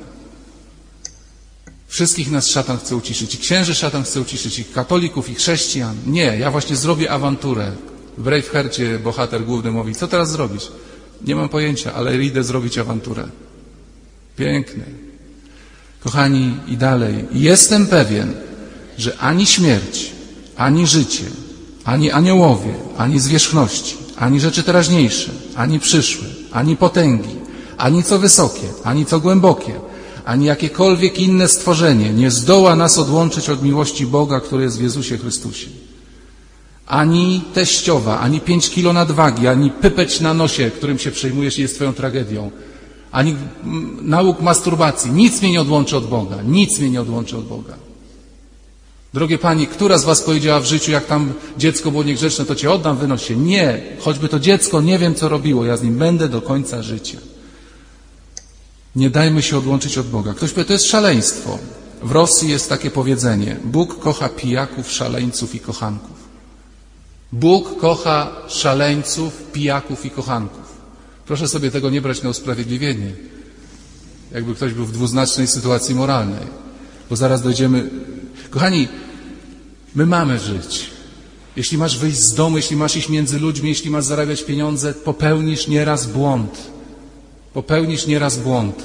Wszystkich 1.88 2.30
nas 2.30 2.46
szatan 2.46 2.78
chce 2.78 2.96
uciszyć. 2.96 3.34
I 3.34 3.38
księży 3.38 3.74
szatan 3.74 4.04
chce 4.04 4.20
uciszyć, 4.20 4.58
i 4.58 4.64
katolików, 4.64 5.28
i 5.28 5.34
chrześcijan. 5.34 5.96
Nie, 6.06 6.36
ja 6.38 6.50
właśnie 6.50 6.76
zrobię 6.76 7.10
awanturę. 7.10 7.72
W 8.18 8.22
Braveheartie 8.22 8.98
bohater 8.98 9.44
główny 9.44 9.70
mówi, 9.70 9.94
co 9.94 10.08
teraz 10.08 10.30
zrobić? 10.30 10.68
Nie 11.26 11.36
mam 11.36 11.48
pojęcia, 11.48 11.94
ale 11.94 12.24
idę 12.24 12.44
zrobić 12.44 12.78
awanturę. 12.78 13.28
Piękne. 14.36 14.84
Kochani, 16.00 16.56
i 16.66 16.76
dalej. 16.76 17.24
Jestem 17.32 17.86
pewien, 17.86 18.34
że 18.98 19.18
ani 19.18 19.46
śmierć, 19.46 20.12
ani 20.56 20.86
życie, 20.86 21.24
ani 21.84 22.10
aniołowie, 22.10 22.74
ani 22.96 23.20
zwierzchności, 23.20 23.96
ani 24.16 24.40
rzeczy 24.40 24.62
teraźniejsze, 24.62 25.30
ani 25.56 25.80
przyszłe, 25.80 26.28
ani 26.52 26.76
potęgi, 26.76 27.36
ani 27.78 28.02
co 28.02 28.18
wysokie, 28.18 28.68
ani 28.84 29.06
co 29.06 29.20
głębokie, 29.20 29.74
ani 30.28 30.46
jakiekolwiek 30.46 31.18
inne 31.18 31.48
stworzenie 31.48 32.12
nie 32.12 32.30
zdoła 32.30 32.76
nas 32.76 32.98
odłączyć 32.98 33.50
od 33.50 33.62
miłości 33.62 34.06
Boga, 34.06 34.40
który 34.40 34.62
jest 34.62 34.78
w 34.78 34.82
Jezusie 34.82 35.18
Chrystusie. 35.18 35.68
Ani 36.86 37.42
teściowa, 37.54 38.20
ani 38.20 38.40
pięć 38.40 38.70
kilo 38.70 38.92
nadwagi, 38.92 39.46
ani 39.46 39.70
pypeć 39.70 40.20
na 40.20 40.34
nosie, 40.34 40.70
którym 40.70 40.98
się 40.98 41.10
przejmujesz 41.10 41.58
i 41.58 41.62
jest 41.62 41.74
Twoją 41.74 41.92
tragedią, 41.92 42.50
ani 43.12 43.36
nauk 44.02 44.40
masturbacji. 44.40 45.10
Nic 45.10 45.42
mnie 45.42 45.52
nie 45.52 45.60
odłączy 45.60 45.96
od 45.96 46.06
Boga. 46.06 46.42
Nic 46.42 46.78
mnie 46.78 46.90
nie 46.90 47.00
odłączy 47.00 47.36
od 47.36 47.44
Boga. 47.44 47.74
Drogie 49.14 49.38
Pani, 49.38 49.66
która 49.66 49.98
z 49.98 50.04
Was 50.04 50.22
powiedziała 50.22 50.60
w 50.60 50.66
życiu, 50.66 50.92
jak 50.92 51.06
tam 51.06 51.32
dziecko 51.58 51.90
było 51.90 52.02
niegrzeczne, 52.02 52.44
to 52.44 52.54
Cię 52.54 52.70
oddam, 52.70 52.96
wynoś 52.96 53.28
się. 53.28 53.36
Nie. 53.36 53.82
Choćby 54.00 54.28
to 54.28 54.40
dziecko 54.40 54.80
nie 54.80 54.98
wiem, 54.98 55.14
co 55.14 55.28
robiło. 55.28 55.64
Ja 55.64 55.76
z 55.76 55.82
nim 55.82 55.98
będę 55.98 56.28
do 56.28 56.42
końca 56.42 56.82
życia. 56.82 57.18
Nie 58.98 59.10
dajmy 59.10 59.42
się 59.42 59.58
odłączyć 59.58 59.98
od 59.98 60.06
Boga. 60.06 60.34
Ktoś 60.34 60.50
powie, 60.52 60.64
to 60.64 60.72
jest 60.72 60.86
szaleństwo. 60.86 61.58
W 62.02 62.10
Rosji 62.10 62.50
jest 62.50 62.68
takie 62.68 62.90
powiedzenie. 62.90 63.56
Bóg 63.64 63.98
kocha 63.98 64.28
pijaków, 64.28 64.92
szaleńców 64.92 65.54
i 65.54 65.60
kochanków. 65.60 66.16
Bóg 67.32 67.80
kocha 67.80 68.30
szaleńców, 68.48 69.32
pijaków 69.52 70.06
i 70.06 70.10
kochanków. 70.10 70.78
Proszę 71.26 71.48
sobie 71.48 71.70
tego 71.70 71.90
nie 71.90 72.00
brać 72.00 72.22
na 72.22 72.30
usprawiedliwienie. 72.30 73.12
Jakby 74.32 74.54
ktoś 74.54 74.72
był 74.72 74.84
w 74.84 74.92
dwuznacznej 74.92 75.46
sytuacji 75.46 75.94
moralnej. 75.94 76.46
Bo 77.10 77.16
zaraz 77.16 77.42
dojdziemy. 77.42 77.90
Kochani, 78.50 78.88
my 79.94 80.06
mamy 80.06 80.38
żyć. 80.38 80.90
Jeśli 81.56 81.78
masz 81.78 81.98
wyjść 81.98 82.18
z 82.18 82.34
domu, 82.34 82.56
jeśli 82.56 82.76
masz 82.76 82.96
iść 82.96 83.08
między 83.08 83.38
ludźmi, 83.38 83.68
jeśli 83.68 83.90
masz 83.90 84.04
zarabiać 84.04 84.42
pieniądze, 84.42 84.94
popełnisz 84.94 85.68
nieraz 85.68 86.06
błąd 86.06 86.77
popełnisz 87.52 88.06
nieraz 88.06 88.36
błąd. 88.36 88.82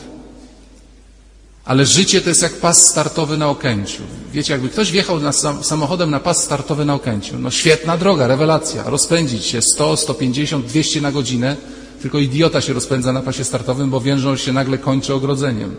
Ale 1.65 1.85
życie 1.85 2.21
to 2.21 2.29
jest 2.29 2.41
jak 2.41 2.53
pas 2.53 2.87
startowy 2.87 3.37
na 3.37 3.49
Okęciu. 3.49 4.03
Wiecie, 4.33 4.53
jakby 4.53 4.69
ktoś 4.69 4.91
wjechał 4.91 5.19
na 5.19 5.31
samochodem 5.61 6.11
na 6.11 6.19
pas 6.19 6.43
startowy 6.43 6.85
na 6.85 6.93
Okęciu, 6.93 7.39
no 7.39 7.51
świetna 7.51 7.97
droga, 7.97 8.27
rewelacja, 8.27 8.83
rozpędzić 8.89 9.45
się 9.45 9.61
100, 9.61 9.97
150, 9.97 10.65
200 10.65 11.01
na 11.01 11.11
godzinę, 11.11 11.55
tylko 12.01 12.19
idiota 12.19 12.61
się 12.61 12.73
rozpędza 12.73 13.13
na 13.13 13.21
pasie 13.21 13.43
startowym, 13.43 13.89
bo 13.89 14.01
więżą 14.01 14.37
się 14.37 14.53
nagle 14.53 14.77
kończy 14.77 15.13
ogrodzeniem. 15.13 15.75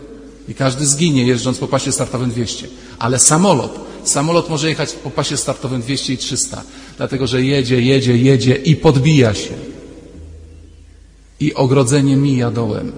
I 0.47 0.53
każdy 0.53 0.85
zginie 0.85 1.25
jeżdżąc 1.25 1.57
po 1.57 1.67
pasie 1.67 1.91
startowym 1.91 2.29
200. 2.29 2.67
Ale 2.99 3.19
samolot, 3.19 3.79
samolot 4.03 4.49
może 4.49 4.69
jechać 4.69 4.93
po 4.93 5.09
pasie 5.11 5.37
startowym 5.37 5.81
200 5.81 6.13
i 6.13 6.17
300, 6.17 6.61
dlatego 6.97 7.27
że 7.27 7.43
jedzie, 7.43 7.81
jedzie, 7.81 8.17
jedzie 8.17 8.55
i 8.55 8.75
podbija 8.75 9.33
się 9.33 9.74
i 11.39 11.53
ogrodzenie 11.53 12.17
mija 12.17 12.51
dołem. 12.51 12.91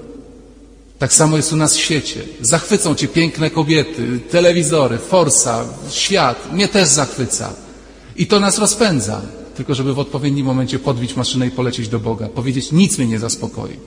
Tak 1.00 1.14
samo 1.14 1.38
jest 1.38 1.54
u 1.54 1.56
nas 1.56 1.76
w 1.76 1.80
świecie. 1.80 2.22
Zachwycą 2.42 2.96
cię 2.96 3.08
piękne 3.08 3.50
kobiety, 3.50 4.20
telewizory, 4.32 4.98
forsa, 4.98 5.66
świat. 5.90 6.54
Mnie 6.54 6.68
też 6.68 6.90
zachwyca. 6.90 7.54
I 8.16 8.28
to 8.28 8.40
nas 8.40 8.58
rozpędza. 8.58 9.22
Tylko 9.56 9.76
żeby 9.76 9.94
w 9.94 10.00
odpowiednim 10.00 10.46
momencie 10.46 10.80
podbić 10.80 11.16
maszynę 11.16 11.48
i 11.48 11.52
polecieć 11.52 11.88
do 11.88 12.00
Boga. 12.00 12.28
Powiedzieć, 12.28 12.72
nic 12.72 12.98
mnie 12.98 13.08
nie 13.08 13.20
zaspokoi. 13.20 13.80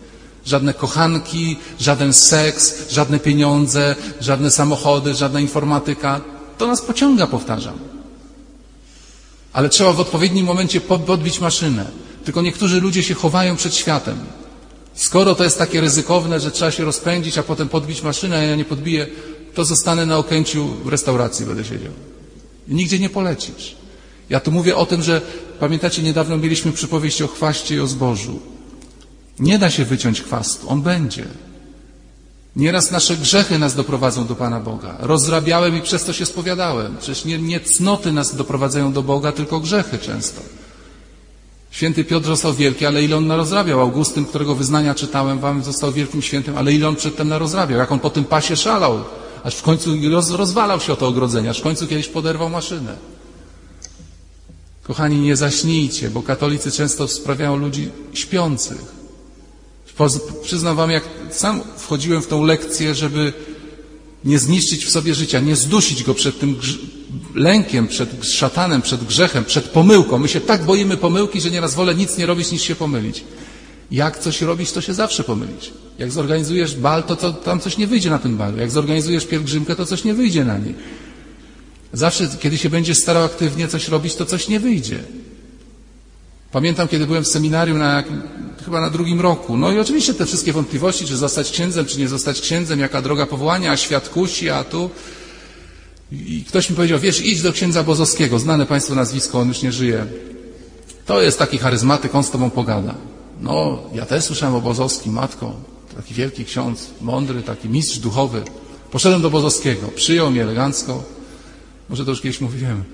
Żadne 0.47 0.75
kochanki, 0.75 1.57
żaden 1.81 2.13
seks, 2.13 2.91
żadne 2.91 3.19
pieniądze, 3.19 3.97
żadne 4.21 4.51
samochody, 4.51 5.15
żadna 5.15 5.41
informatyka. 5.41 6.21
To 6.59 6.67
nas 6.67 6.83
pociąga, 6.83 7.27
powtarzam. 7.27 7.79
Ale 9.53 9.69
trzeba 9.69 9.93
w 9.93 10.01
odpowiednim 10.01 10.47
momencie 10.47 10.81
podbić 10.81 11.41
maszynę. 11.41 11.87
Tylko 12.25 12.43
niektórzy 12.43 12.81
ludzie 12.81 13.03
się 13.03 13.15
chowają 13.15 13.57
przed 13.57 13.75
światem. 13.75 14.19
Skoro 15.01 15.35
to 15.35 15.45
jest 15.45 15.59
takie 15.59 15.81
ryzykowne, 15.81 16.41
że 16.41 16.51
trzeba 16.51 16.71
się 16.71 16.85
rozpędzić, 16.85 17.39
a 17.39 17.43
potem 17.43 17.69
podbić 17.69 18.03
maszynę, 18.03 18.39
a 18.39 18.43
ja 18.43 18.57
nie 18.57 18.65
podbiję, 18.65 19.07
to 19.55 19.65
zostanę 19.65 20.07
na 20.07 20.19
okęciu 20.19 20.67
w 20.85 20.89
restauracji, 20.89 21.47
będę 21.47 21.65
siedział. 21.65 21.93
Nigdzie 22.69 22.99
nie 22.99 23.11
polecisz. 23.11 23.77
Ja 24.31 24.41
tu 24.41 24.53
mówię 24.53 24.77
o 24.77 24.87
tym, 24.87 25.03
że 25.03 25.21
pamiętacie, 25.61 26.03
niedawno 26.03 26.37
mieliśmy 26.37 26.73
przypowieść 26.73 27.23
o 27.23 27.29
chwaście 27.29 27.75
i 27.75 27.81
o 27.81 27.87
zbożu. 27.87 28.41
Nie 29.39 29.59
da 29.59 29.71
się 29.71 29.85
wyciąć 29.85 30.23
chwastu, 30.23 30.69
on 30.69 30.83
będzie. 30.83 31.25
Nieraz 32.57 32.91
nasze 32.91 33.17
grzechy 33.17 33.59
nas 33.59 33.75
doprowadzą 33.75 34.27
do 34.27 34.35
Pana 34.35 34.61
Boga. 34.61 34.97
Rozrabiałem 34.99 35.77
i 35.77 35.83
przez 35.83 36.05
to 36.05 36.13
się 36.13 36.27
spowiadałem. 36.27 36.97
Przecież 36.97 37.25
nie, 37.25 37.39
nie 37.39 37.61
cnoty 37.61 38.13
nas 38.13 38.37
doprowadzają 38.37 38.93
do 38.93 39.03
Boga, 39.03 39.33
tylko 39.33 39.61
grzechy 39.61 39.99
często. 39.99 40.60
Święty 41.71 42.05
Piotr 42.05 42.27
został 42.27 42.55
wielki, 42.55 42.87
ale 42.87 43.03
ile 43.03 43.17
on 43.17 43.27
narozrabiał? 43.27 43.81
Augustyn, 43.81 44.25
którego 44.25 44.55
wyznania 44.55 44.95
czytałem 44.95 45.39
wam, 45.39 45.65
został 45.65 45.93
wielkim 45.93 46.23
świętym, 46.23 46.59
ale 46.59 46.73
ile 46.73 46.89
on 46.89 46.97
przedtem 46.97 47.29
narozrabiał? 47.29 47.79
Jak 47.79 47.93
on 47.93 47.99
po 47.99 48.11
tym 48.11 48.25
pasie 48.25 48.57
szalał? 48.57 49.05
Aż 49.45 49.55
w 49.55 49.63
końcu 49.63 49.91
roz, 50.11 50.31
rozwalał 50.31 50.81
się 50.81 50.93
o 50.93 50.97
to 50.97 51.09
ogrodzenie, 51.09 51.51
aż 51.51 51.61
w 51.61 51.63
końcu 51.63 51.87
kiedyś 51.87 52.09
poderwał 52.09 52.51
maszynę. 52.51 52.97
Kochani, 54.83 55.21
nie 55.21 55.37
zaśnijcie, 55.37 56.11
bo 56.11 56.23
katolicy 56.23 56.71
często 56.71 57.09
sprawiają 57.09 57.57
ludzi 57.57 57.91
śpiących. 58.15 59.01
Przyznam 60.43 60.77
wam, 60.77 60.91
jak 60.91 61.05
sam 61.31 61.61
wchodziłem 61.77 62.23
w 62.23 62.27
tą 62.27 62.45
lekcję, 62.45 62.95
żeby 62.95 63.33
nie 64.25 64.39
zniszczyć 64.39 64.85
w 64.85 64.91
sobie 64.91 65.15
życia, 65.15 65.41
nie 65.41 65.57
zdusić 65.57 66.03
go 66.03 66.15
przed 66.15 66.39
tym 66.39 66.57
lękiem, 67.35 67.89
przed 67.89 68.25
szatanem, 68.25 68.83
przed 68.83 69.05
grzechem, 69.05 69.45
przed 69.45 69.65
pomyłką. 69.65 70.19
My 70.19 70.29
się 70.29 70.41
tak 70.41 70.65
boimy 70.65 70.97
pomyłki, 70.97 71.41
że 71.41 71.51
nieraz 71.51 71.75
wolę 71.75 71.95
nic 71.95 72.19
nie 72.19 72.27
robić, 72.27 72.53
niż 72.53 72.63
się 72.63 72.75
pomylić. 72.75 73.25
Jak 73.91 74.19
coś 74.19 74.43
robić, 74.43 74.73
to 74.73 74.81
się 74.81 74.95
zawsze 74.95 75.25
pomylić. 75.25 75.73
Jak 75.99 76.13
zorganizujesz 76.13 76.77
bal, 76.77 77.03
to, 77.03 77.17
to 77.17 77.33
tam 77.33 77.61
coś 77.61 77.79
nie 77.79 77.87
wyjdzie 77.87 78.11
na 78.11 78.19
tym 78.19 78.37
balu. 78.37 78.59
Jak 78.59 78.71
zorganizujesz 78.71 79.27
pielgrzymkę, 79.27 79.77
to 79.77 79.87
coś 79.87 80.05
nie 80.05 80.15
wyjdzie 80.15 80.45
na 80.45 80.59
niej. 80.59 80.75
Zawsze, 81.93 82.29
kiedy 82.41 82.59
się 82.59 82.71
będziesz 82.71 82.99
starał 82.99 83.25
aktywnie 83.25 83.69
coś 83.69 83.89
robić, 83.89 84.15
to 84.15 84.27
coś 84.27 84.49
nie 84.49 84.61
wyjdzie. 84.61 84.99
Pamiętam, 86.53 86.89
kiedy 86.89 87.07
byłem 87.07 87.25
w 87.25 87.29
seminarium 87.29 87.79
na, 87.79 88.05
chyba 88.65 88.81
na 88.81 88.91
drugim 88.91 89.21
roku. 89.21 89.57
No 89.57 89.73
i 89.73 89.79
oczywiście 89.79 90.15
te 90.15 90.27
wszystkie 90.27 90.53
wątpliwości, 90.53 91.07
czy 91.07 91.17
zostać 91.17 91.51
księdzem, 91.51 91.87
czy 91.87 91.99
nie 91.99 92.09
zostać 92.09 92.41
księdzem, 92.41 92.81
jaka 92.81 93.03
droga 93.03 93.27
powołania, 93.27 93.73
a 93.73 93.77
świat 93.77 94.09
kusi, 94.09 94.51
a 94.51 94.65
tu. 94.65 94.91
I 96.13 96.45
ktoś 96.49 96.71
mi 96.71 96.77
powiedział, 96.77 96.99
wiesz, 96.99 97.21
idź 97.21 97.43
do 97.43 97.53
księdza 97.53 97.83
Bozowskiego, 97.83 98.39
znane 98.39 98.67
Państwu 98.67 98.95
nazwisko, 98.95 99.41
on 99.41 99.49
już 99.49 99.63
nie 99.63 99.73
żyje. 99.73 100.07
To 101.07 101.23
jest 101.23 101.39
taki 101.39 101.59
charyzmatyk, 101.59 102.15
on 102.15 102.25
z 102.25 102.31
Tobą 102.31 102.51
pogada. 102.51 102.95
No, 103.41 103.83
ja 103.95 104.07
też 104.07 104.25
słyszałem 104.25 104.55
o 104.55 104.61
Bozowskim, 104.61 105.13
matko, 105.13 105.57
taki 105.97 106.15
wielki 106.15 106.45
ksiądz, 106.45 106.91
mądry, 107.01 107.43
taki 107.43 107.69
mistrz 107.69 107.99
duchowy. 107.99 108.43
Poszedłem 108.91 109.23
do 109.23 109.31
Bozowskiego, 109.31 109.89
przyjął 109.89 110.31
mnie 110.31 110.43
elegancko. 110.43 111.05
Może 111.89 112.05
to 112.05 112.11
już 112.11 112.21
kiedyś 112.21 112.41
mówiłem. 112.41 112.85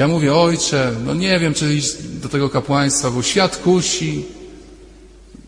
Ja 0.00 0.08
mówię, 0.08 0.34
ojcze, 0.34 0.92
no 1.06 1.14
nie 1.14 1.38
wiem, 1.38 1.54
czy 1.54 1.74
iść 1.74 1.94
do 2.22 2.28
tego 2.28 2.48
kapłaństwa, 2.48 3.10
bo 3.10 3.22
świat 3.22 3.56
kusi. 3.56 4.24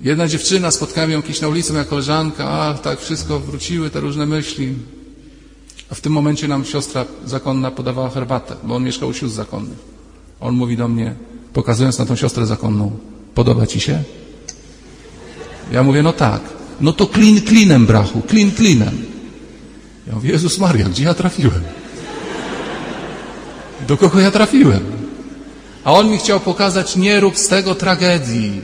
Jedna 0.00 0.28
dziewczyna, 0.28 0.70
spotkałem 0.70 1.10
ją 1.10 1.22
kiedyś 1.22 1.40
na 1.40 1.48
ulicy, 1.48 1.72
moja 1.72 1.84
koleżanka, 1.84 2.48
a 2.48 2.74
tak 2.74 3.00
wszystko 3.00 3.40
wróciły, 3.40 3.90
te 3.90 4.00
różne 4.00 4.26
myśli. 4.26 4.74
A 5.90 5.94
w 5.94 6.00
tym 6.00 6.12
momencie 6.12 6.48
nam 6.48 6.64
siostra 6.64 7.04
zakonna 7.24 7.70
podawała 7.70 8.10
herbatę, 8.10 8.56
bo 8.64 8.76
on 8.76 8.84
mieszkał 8.84 9.08
u 9.08 9.12
sióstr 9.12 9.36
zakonnych. 9.36 9.78
On 10.40 10.54
mówi 10.54 10.76
do 10.76 10.88
mnie, 10.88 11.14
pokazując 11.52 11.98
na 11.98 12.06
tą 12.06 12.16
siostrę 12.16 12.46
zakonną, 12.46 12.96
podoba 13.34 13.66
ci 13.66 13.80
się? 13.80 14.02
Ja 15.72 15.82
mówię, 15.82 16.02
no 16.02 16.12
tak. 16.12 16.42
No 16.80 16.92
to 16.92 17.06
klin 17.06 17.40
klinem, 17.40 17.86
brachu, 17.86 18.20
klin 18.20 18.50
klinem. 18.52 19.04
Ja 20.06 20.14
mówię, 20.14 20.30
Jezus 20.30 20.58
Maria, 20.58 20.88
gdzie 20.88 21.04
ja 21.04 21.14
trafiłem? 21.14 21.81
Do 23.86 23.96
kogo 23.96 24.20
ja 24.20 24.30
trafiłem? 24.30 24.80
A 25.84 25.92
on 25.92 26.10
mi 26.10 26.18
chciał 26.18 26.40
pokazać, 26.40 26.96
nie 26.96 27.20
rób 27.20 27.38
z 27.38 27.48
tego 27.48 27.74
tragedii. 27.74 28.60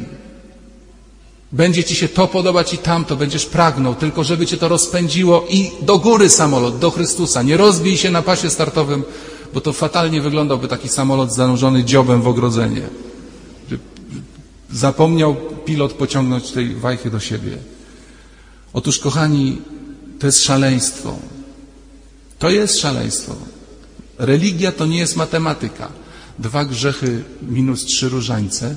Będzie 1.52 1.84
ci 1.84 1.94
się 1.94 2.08
to 2.08 2.28
podobać 2.28 2.74
i 2.74 2.78
tamto, 2.78 3.16
będziesz 3.16 3.46
pragnął, 3.46 3.94
tylko 3.94 4.24
żeby 4.24 4.46
cię 4.46 4.56
to 4.56 4.68
rozpędziło 4.68 5.46
i 5.48 5.70
do 5.82 5.98
góry 5.98 6.28
samolot, 6.28 6.78
do 6.78 6.90
Chrystusa. 6.90 7.42
Nie 7.42 7.56
rozbij 7.56 7.96
się 7.96 8.10
na 8.10 8.22
pasie 8.22 8.50
startowym, 8.50 9.02
bo 9.54 9.60
to 9.60 9.72
fatalnie 9.72 10.20
wyglądałby 10.20 10.68
taki 10.68 10.88
samolot 10.88 11.34
zanurzony 11.34 11.84
dziobem 11.84 12.22
w 12.22 12.28
ogrodzenie. 12.28 12.82
Zapomniał 14.72 15.36
pilot 15.64 15.92
pociągnąć 15.92 16.50
tej 16.50 16.74
wajchy 16.74 17.10
do 17.10 17.20
siebie. 17.20 17.56
Otóż, 18.72 18.98
kochani, 18.98 19.58
to 20.18 20.26
jest 20.26 20.44
szaleństwo. 20.44 21.18
To 22.38 22.50
jest 22.50 22.78
szaleństwo. 22.78 23.34
Religia 24.18 24.72
to 24.72 24.86
nie 24.86 24.98
jest 24.98 25.16
matematyka. 25.16 25.88
Dwa 26.38 26.64
grzechy 26.64 27.24
minus 27.42 27.84
trzy 27.84 28.08
różańce 28.08 28.76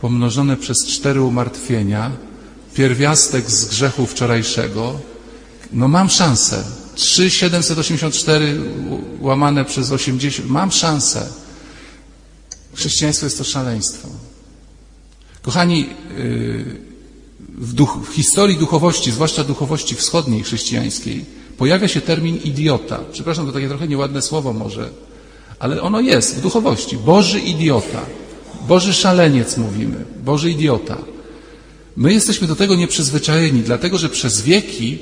pomnożone 0.00 0.56
przez 0.56 0.86
cztery 0.86 1.22
umartwienia, 1.22 2.10
pierwiastek 2.74 3.50
z 3.50 3.64
grzechu 3.64 4.06
wczorajszego, 4.06 5.00
no 5.72 5.88
mam 5.88 6.08
szansę. 6.08 6.64
3,784 6.94 8.60
łamane 9.20 9.64
przez 9.64 9.90
80, 9.90 10.50
mam 10.50 10.72
szansę. 10.72 11.28
Chrześcijaństwo 12.74 13.26
jest 13.26 13.38
to 13.38 13.44
szaleństwo. 13.44 14.08
Kochani, 15.42 15.88
w, 17.58 17.72
duch, 17.72 17.98
w 18.10 18.14
historii 18.14 18.56
duchowości, 18.58 19.12
zwłaszcza 19.12 19.44
duchowości 19.44 19.94
wschodniej 19.94 20.42
chrześcijańskiej, 20.42 21.24
pojawia 21.58 21.88
się 21.88 22.00
termin 22.00 22.36
idiota. 22.36 22.98
Przepraszam, 23.12 23.46
to 23.46 23.52
takie 23.52 23.68
trochę 23.68 23.88
nieładne 23.88 24.22
słowo 24.22 24.52
może, 24.52 24.88
ale 25.58 25.82
ono 25.82 26.00
jest 26.00 26.36
w 26.36 26.40
duchowości. 26.40 26.96
Boży 26.96 27.40
idiota. 27.40 28.00
Boży 28.68 28.92
szaleniec 28.92 29.56
mówimy. 29.56 30.04
Boży 30.24 30.50
idiota. 30.50 30.96
My 31.96 32.12
jesteśmy 32.12 32.46
do 32.46 32.56
tego 32.56 32.74
nieprzyzwyczajeni, 32.74 33.62
dlatego 33.62 33.98
że 33.98 34.08
przez 34.08 34.40
wieki 34.40 34.98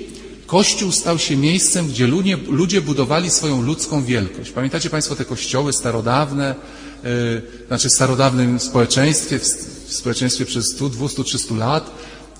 Kościół 0.47 0.93
stał 0.93 1.19
się 1.19 1.37
miejscem, 1.37 1.89
gdzie 1.89 2.07
ludzie, 2.07 2.39
ludzie 2.49 2.81
budowali 2.81 3.31
swoją 3.31 3.63
ludzką 3.63 4.05
wielkość. 4.05 4.51
Pamiętacie 4.51 4.91
Państwo 4.91 5.17
te 5.17 5.25
kościoły 5.25 5.73
starodawne, 5.73 6.55
yy, 7.05 7.43
znaczy 7.67 7.89
w 7.89 7.93
starodawnym 7.93 8.61
społeczeństwie, 8.61 9.39
w, 9.39 9.43
w 9.87 9.95
społeczeństwie 9.95 10.45
przez 10.45 10.67
100, 10.67 10.89
200, 10.89 11.25
300 11.25 11.55
lat, 11.55 11.91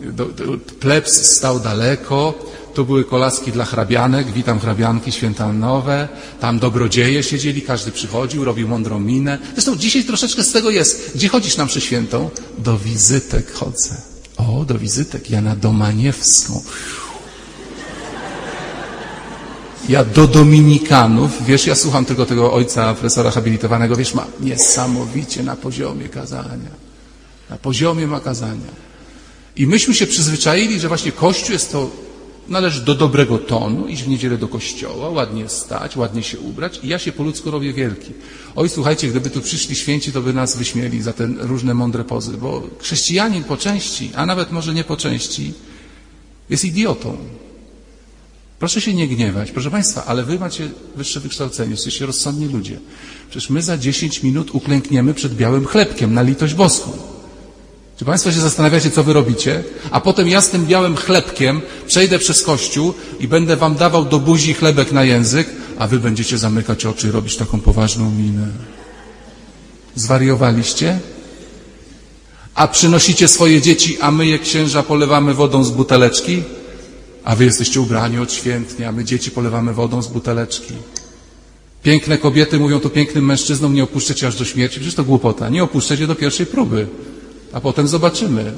do, 0.01 0.25
do, 0.25 0.45
plebs 0.81 1.37
stał 1.37 1.61
daleko, 1.61 2.35
tu 2.75 2.85
były 2.85 3.05
kolaski 3.05 3.53
dla 3.53 3.65
hrabianek, 3.65 4.33
witam 4.33 4.61
hrabianki 4.61 5.13
świętanowe, 5.13 6.09
tam 6.41 6.59
dobrodzieje 6.59 7.23
siedzieli, 7.23 7.63
każdy 7.63 7.93
przychodził, 7.93 8.45
robił 8.45 8.69
mądrą 8.69 9.01
minę. 9.01 9.39
Zresztą 9.53 9.77
dzisiaj 9.77 10.05
troszeczkę 10.05 10.43
z 10.45 10.53
tego 10.53 10.71
jest. 10.71 11.13
Gdzie 11.15 11.29
chodzisz 11.29 11.57
na 11.57 11.65
mszę 11.65 11.81
świętą? 11.81 12.31
Do 12.59 12.79
wizytek 12.79 13.53
chodzę. 13.53 13.97
O, 14.37 14.65
do 14.65 14.79
wizytek. 14.79 15.31
Ja 15.31 15.41
na 15.41 15.57
Domaniewską. 15.57 16.63
Ja 19.89 20.05
do 20.05 20.27
Dominikanów, 20.27 21.47
wiesz, 21.47 21.67
ja 21.67 21.75
słucham 21.75 22.05
tylko 22.05 22.27
tego 22.27 22.53
ojca 22.53 22.95
profesora 22.95 23.31
habilitowanego, 23.31 23.97
wiesz, 23.97 24.15
ma 24.15 24.27
niesamowicie 24.41 25.43
na 25.43 25.57
poziomie 25.57 26.09
kazania. 26.09 26.71
Na 27.51 27.57
poziomie 27.57 28.07
ma 28.07 28.21
kazania. 28.21 28.85
I 29.57 29.67
myśmy 29.67 29.95
się 29.95 30.07
przyzwyczaili, 30.07 30.81
że 30.81 30.89
właśnie 30.89 31.13
Kościół 31.13 31.53
jest 31.53 31.73
to, 31.73 31.91
należy 32.49 32.81
do 32.81 32.95
dobrego 32.95 33.39
tonu, 33.39 33.87
iść 33.87 34.03
w 34.03 34.09
niedzielę 34.09 34.39
do 34.39 34.49
kościoła, 34.49 35.09
ładnie 35.09 35.49
stać, 35.49 35.97
ładnie 35.97 36.23
się 36.23 36.41
ubrać 36.41 36.81
i 36.83 36.89
ja 36.89 36.99
się 36.99 37.13
po 37.13 37.23
ludzku 37.23 37.51
robię 37.51 37.73
wielki. 37.73 38.13
Oj, 38.57 38.69
słuchajcie, 38.69 39.09
gdyby 39.09 39.31
tu 39.31 39.41
przyszli 39.41 39.77
święci, 39.77 40.13
to 40.13 40.23
by 40.23 40.33
nas 40.33 40.57
wyśmieli 40.57 41.03
za 41.03 41.13
te 41.13 41.27
różne 41.27 41.75
mądre 41.75 42.05
pozy, 42.05 42.33
bo 42.37 42.63
chrześcijanin 42.79 43.45
po 43.45 43.57
części, 43.57 44.11
a 44.15 44.27
nawet 44.27 44.53
może 44.53 44.75
nie 44.75 44.85
po 44.85 44.97
części, 44.97 45.53
jest 46.51 46.65
idiotą. 46.65 47.17
Proszę 48.59 48.81
się 48.81 48.95
nie 48.95 49.09
gniewać, 49.09 49.51
proszę 49.51 49.71
Państwa, 49.71 50.05
ale 50.05 50.23
Wy 50.23 50.39
macie 50.39 50.71
wyższe 50.97 51.21
wykształcenie, 51.21 51.71
jesteście 51.71 52.07
rozsądni 52.07 52.49
ludzie. 52.49 52.81
Przecież 53.31 53.51
my 53.51 53.63
za 53.63 53.79
10 53.79 54.23
minut 54.23 54.55
uklękniemy 54.55 55.15
przed 55.15 55.35
białym 55.35 55.67
chlebkiem 55.67 56.15
na 56.15 56.23
litość 56.23 56.55
boską. 56.55 57.14
Czy 57.97 58.05
Państwo 58.05 58.33
się 58.33 58.41
zastanawiacie, 58.41 58.91
co 58.91 59.05
Wy 59.05 59.13
robicie? 59.13 59.65
A 59.91 60.01
potem 60.01 60.29
ja 60.29 60.41
z 60.41 60.51
tym 60.51 60.67
białym 60.67 60.97
chlebkiem 60.97 61.61
przejdę 61.87 62.19
przez 62.19 62.43
kościół 62.43 62.95
i 63.21 63.29
będę 63.29 63.57
Wam 63.57 63.75
dawał 63.75 64.05
do 64.05 64.19
buzi 64.19 64.55
chlebek 64.55 64.93
na 64.93 65.05
język, 65.05 65.49
a 65.79 65.87
Wy 65.87 65.99
będziecie 65.99 66.39
zamykać 66.39 66.87
oczy 66.87 67.09
i 67.09 67.11
robić 67.11 67.37
taką 67.37 67.61
poważną 67.61 68.11
minę. 68.11 68.47
Zwariowaliście? 69.95 70.99
A 72.55 72.69
przynosicie 72.69 73.29
swoje 73.29 73.63
dzieci, 73.63 73.99
a 74.01 74.11
my 74.11 74.27
je 74.27 74.39
księża 74.39 74.83
polewamy 74.83 75.35
wodą 75.35 75.65
z 75.65 75.71
buteleczki? 75.71 76.43
A 77.25 77.37
wy 77.37 77.45
jesteście 77.45 77.81
ubrani 77.81 78.19
odświętnie, 78.19 78.89
a 78.89 78.93
my 78.93 79.05
dzieci 79.05 79.31
polewamy 79.31 79.73
wodą 79.73 80.03
z 80.03 80.09
buteleczki. 80.09 80.75
Piękne 81.83 82.19
kobiety 82.19 82.59
mówią 82.59 82.81
to 82.81 82.91
pięknym 82.91 83.25
mężczyznom, 83.25 83.75
nie 83.75 83.85
opuszczecie 83.85 84.27
aż 84.27 84.37
do 84.37 84.45
śmierci. 84.45 84.77
Przecież 84.77 84.95
to 84.95 85.05
głupota. 85.05 85.49
Nie 85.49 85.63
opuszczecie 85.63 86.07
do 86.07 86.15
pierwszej 86.15 86.47
próby, 86.47 86.87
a 87.53 87.61
potem 87.61 87.89
zobaczymy. 87.89 88.55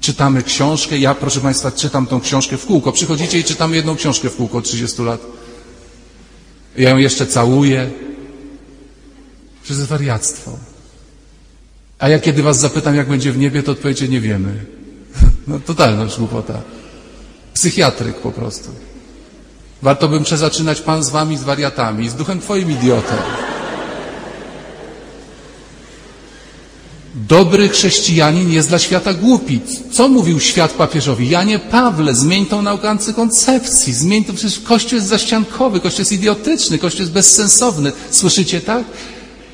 Czytamy 0.00 0.42
książkę. 0.42 0.98
Ja, 0.98 1.14
proszę 1.14 1.40
Państwa, 1.40 1.72
czytam 1.72 2.06
tą 2.06 2.20
książkę 2.20 2.56
w 2.56 2.66
kółko. 2.66 2.92
Przychodzicie 2.92 3.38
i 3.38 3.44
czytamy 3.44 3.76
jedną 3.76 3.96
książkę 3.96 4.30
w 4.30 4.36
kółko 4.36 4.58
od 4.58 4.64
30 4.64 5.02
lat. 5.02 5.20
Ja 6.76 6.90
ją 6.90 6.96
jeszcze 6.96 7.26
całuję. 7.26 7.90
Przez 9.62 9.84
wariactwo. 9.84 10.58
A 11.98 12.08
ja 12.08 12.18
kiedy 12.18 12.42
Was 12.42 12.60
zapytam, 12.60 12.96
jak 12.96 13.08
będzie 13.08 13.32
w 13.32 13.38
niebie, 13.38 13.62
to 13.62 13.72
odpowiecie, 13.72 14.08
nie 14.08 14.20
wiemy. 14.20 14.64
No 15.48 15.60
totalna 15.60 16.06
głupota. 16.18 16.60
Psychiatryk 17.54 18.16
po 18.16 18.32
prostu. 18.32 18.70
Warto 19.82 20.08
bym 20.08 20.24
przezaczynać 20.24 20.80
Pan 20.80 21.04
z 21.04 21.10
Wami, 21.10 21.36
z 21.36 21.42
wariatami, 21.42 22.08
z 22.08 22.14
duchem 22.14 22.40
Twoim 22.40 22.70
idiotą. 22.70 23.14
Dobry 27.14 27.68
chrześcijanin 27.68 28.52
jest 28.52 28.68
dla 28.68 28.78
świata 28.78 29.14
głupi. 29.14 29.60
Co 29.92 30.08
mówił 30.08 30.40
świat 30.40 30.72
papieżowi? 30.72 31.28
Janie 31.28 31.58
Pawle, 31.58 32.14
zmień 32.14 32.46
tą 32.46 32.62
naukę 32.62 32.90
antykoncepcji, 32.90 33.92
zmień 33.92 34.24
to, 34.24 34.32
przecież 34.32 34.60
Kościół 34.60 34.96
jest 34.96 35.08
zaściankowy, 35.08 35.80
Kościół 35.80 36.00
jest 36.00 36.12
idiotyczny, 36.12 36.78
Kościół 36.78 37.00
jest 37.00 37.12
bezsensowny. 37.12 37.92
Słyszycie 38.10 38.60
tak? 38.60 38.84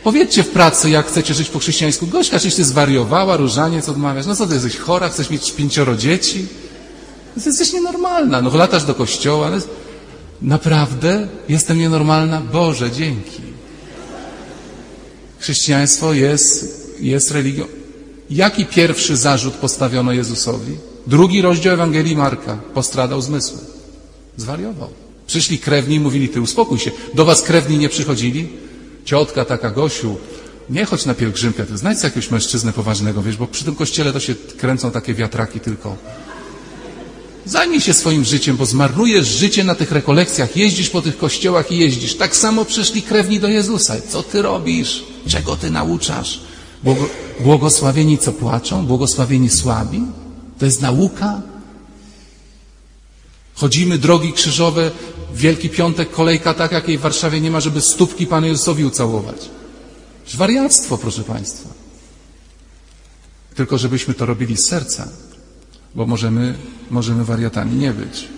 Powiedzcie 0.05 0.43
w 0.43 0.49
pracy, 0.49 0.91
jak 0.91 1.07
chcecie 1.07 1.35
żyć 1.35 1.49
po 1.49 1.59
chrześcijańsku. 1.59 2.07
Gośka, 2.07 2.41
czyś 2.41 2.55
ty 2.55 2.65
zwariowała, 2.65 3.37
różaniec 3.37 3.89
odmawiasz. 3.89 4.27
No 4.27 4.37
co 4.37 4.47
ty 4.47 4.55
jesteś 4.55 4.77
chora, 4.77 5.09
chcesz 5.09 5.31
mieć 5.31 5.53
pięcioro 5.53 5.97
dzieci? 5.97 6.47
No, 7.37 7.43
jesteś 7.47 7.73
nienormalna. 7.73 8.43
No 8.43 8.57
latasz 8.57 8.85
do 8.85 8.95
kościoła. 8.95 9.51
No, 9.51 9.57
naprawdę 10.43 11.29
jestem 11.49 11.79
nienormalna? 11.79 12.41
Boże, 12.41 12.91
dzięki. 12.91 13.43
Chrześcijaństwo 15.39 16.13
jest, 16.13 16.86
jest 17.01 17.31
religią. 17.31 17.65
Jaki 18.31 18.67
pierwszy 18.67 19.17
zarzut 19.17 19.55
postawiono 19.55 20.13
Jezusowi? 20.13 20.77
Drugi 21.07 21.43
rozdział 21.43 21.75
Ewangelii 21.75 22.17
Marka. 22.17 22.59
Postradał 22.75 23.21
zmysły. 23.21 23.59
Zwariował. 24.37 24.91
Przyszli 25.27 25.59
krewni 25.59 25.97
i 25.97 26.01
mówili, 26.01 26.29
ty 26.29 26.41
uspokój 26.41 26.79
się. 26.79 26.91
Do 27.15 27.25
was 27.25 27.43
krewni 27.43 27.79
nie 27.79 27.89
przychodzili? 27.89 28.49
Ciotka 29.05 29.45
taka, 29.45 29.71
Gosiu, 29.71 30.17
nie 30.71 30.85
chodź 30.85 31.07
na 31.07 31.15
pielgrzymkę, 31.15 31.67
ty 31.67 31.77
znajdź 31.77 32.03
jakiegoś 32.03 32.31
mężczyznę 32.31 32.73
poważnego, 32.73 33.23
wiesz, 33.23 33.37
bo 33.37 33.47
przy 33.47 33.65
tym 33.65 33.75
kościele 33.75 34.13
to 34.13 34.21
się 34.21 34.35
kręcą 34.35 34.91
takie 34.91 35.15
wiatraki 35.15 35.61
tylko. 35.61 35.97
Zajmij 37.45 37.81
się 37.81 37.95
swoim 37.95 38.25
życiem, 38.25 38.57
bo 38.57 38.67
zmarnujesz 38.67 39.27
życie 39.27 39.65
na 39.65 39.75
tych 39.75 39.93
rekolekcjach, 39.93 40.57
jeździsz 40.57 40.91
po 40.91 41.03
tych 41.03 41.19
kościołach 41.19 41.73
i 41.73 41.79
jeździsz. 41.79 42.17
Tak 42.17 42.37
samo 42.37 42.65
przyszli 42.65 43.03
krewni 43.03 43.41
do 43.41 43.49
Jezusa. 43.49 43.95
Co 44.09 44.23
ty 44.23 44.43
robisz? 44.43 45.05
Czego 45.29 45.57
ty 45.57 45.71
nauczasz? 45.71 46.41
Błogo, 46.83 47.09
błogosławieni 47.41 48.19
co 48.19 48.33
płaczą? 48.33 48.87
Błogosławieni 48.87 49.51
słabi? 49.51 50.03
To 50.59 50.65
jest 50.65 50.83
nauka? 50.83 51.43
Chodzimy 53.55 53.99
drogi 53.99 54.33
krzyżowe, 54.33 54.91
Wielki 55.35 55.69
Piątek, 55.69 56.11
kolejka 56.11 56.55
tak, 56.55 56.73
jakiej 56.73 56.99
w 56.99 57.01
Warszawie 57.01 57.41
nie 57.41 57.51
ma, 57.51 57.61
żeby 57.61 57.81
stópki 57.81 58.27
Panu 58.27 58.47
Jezusowi 58.47 58.85
ucałować. 58.85 59.51
Wariactwo, 60.35 60.99
proszę 60.99 61.23
Państwa. 61.23 61.69
Tylko 63.55 63.79
żebyśmy 63.79 64.15
to 64.15 64.27
robili 64.27 64.57
z 64.57 64.67
serca, 64.67 65.09
bo 65.95 66.07
możemy, 66.07 66.59
możemy 66.91 67.25
wariatami 67.25 67.77
nie 67.77 67.93
być. 67.93 68.29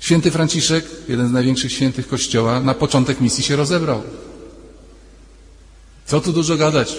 Święty 0.00 0.30
Franciszek, 0.30 0.84
jeden 1.08 1.28
z 1.28 1.32
największych 1.32 1.72
świętych 1.72 2.08
Kościoła, 2.08 2.60
na 2.60 2.74
początek 2.74 3.20
misji 3.20 3.44
się 3.44 3.56
rozebrał. 3.56 4.02
Co 6.10 6.20
tu 6.20 6.32
dużo 6.32 6.56
gadać? 6.56 6.96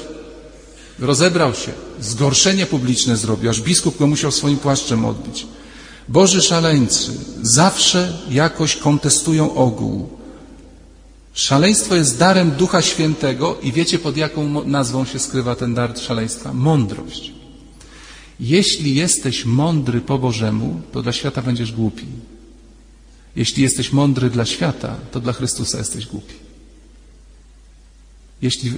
Rozebrał 0.99 1.53
się, 1.53 1.71
zgorszenie 2.01 2.65
publiczne 2.65 3.17
zrobił, 3.17 3.49
aż 3.49 3.61
biskup 3.61 3.97
go 3.97 4.07
musiał 4.07 4.31
swoim 4.31 4.57
płaszczem 4.57 5.05
odbić. 5.05 5.47
Boży 6.07 6.41
szaleńcy 6.41 7.11
zawsze 7.41 8.17
jakoś 8.29 8.75
kontestują 8.75 9.55
ogół. 9.55 10.09
Szaleństwo 11.33 11.95
jest 11.95 12.17
darem 12.17 12.51
Ducha 12.51 12.81
Świętego 12.81 13.57
i 13.63 13.71
wiecie 13.71 13.99
pod 13.99 14.17
jaką 14.17 14.63
nazwą 14.63 15.05
się 15.05 15.19
skrywa 15.19 15.55
ten 15.55 15.73
dar 15.73 15.99
szaleństwa? 15.99 16.53
Mądrość. 16.53 17.31
Jeśli 18.39 18.95
jesteś 18.95 19.45
mądry 19.45 20.01
po 20.01 20.19
Bożemu, 20.19 20.81
to 20.91 21.01
dla 21.01 21.11
świata 21.11 21.41
będziesz 21.41 21.71
głupi. 21.71 22.05
Jeśli 23.35 23.63
jesteś 23.63 23.91
mądry 23.91 24.29
dla 24.29 24.45
świata, 24.45 24.95
to 25.11 25.19
dla 25.19 25.33
Chrystusa 25.33 25.77
jesteś 25.77 26.07
głupi. 26.07 26.50
Jeśli 28.41 28.71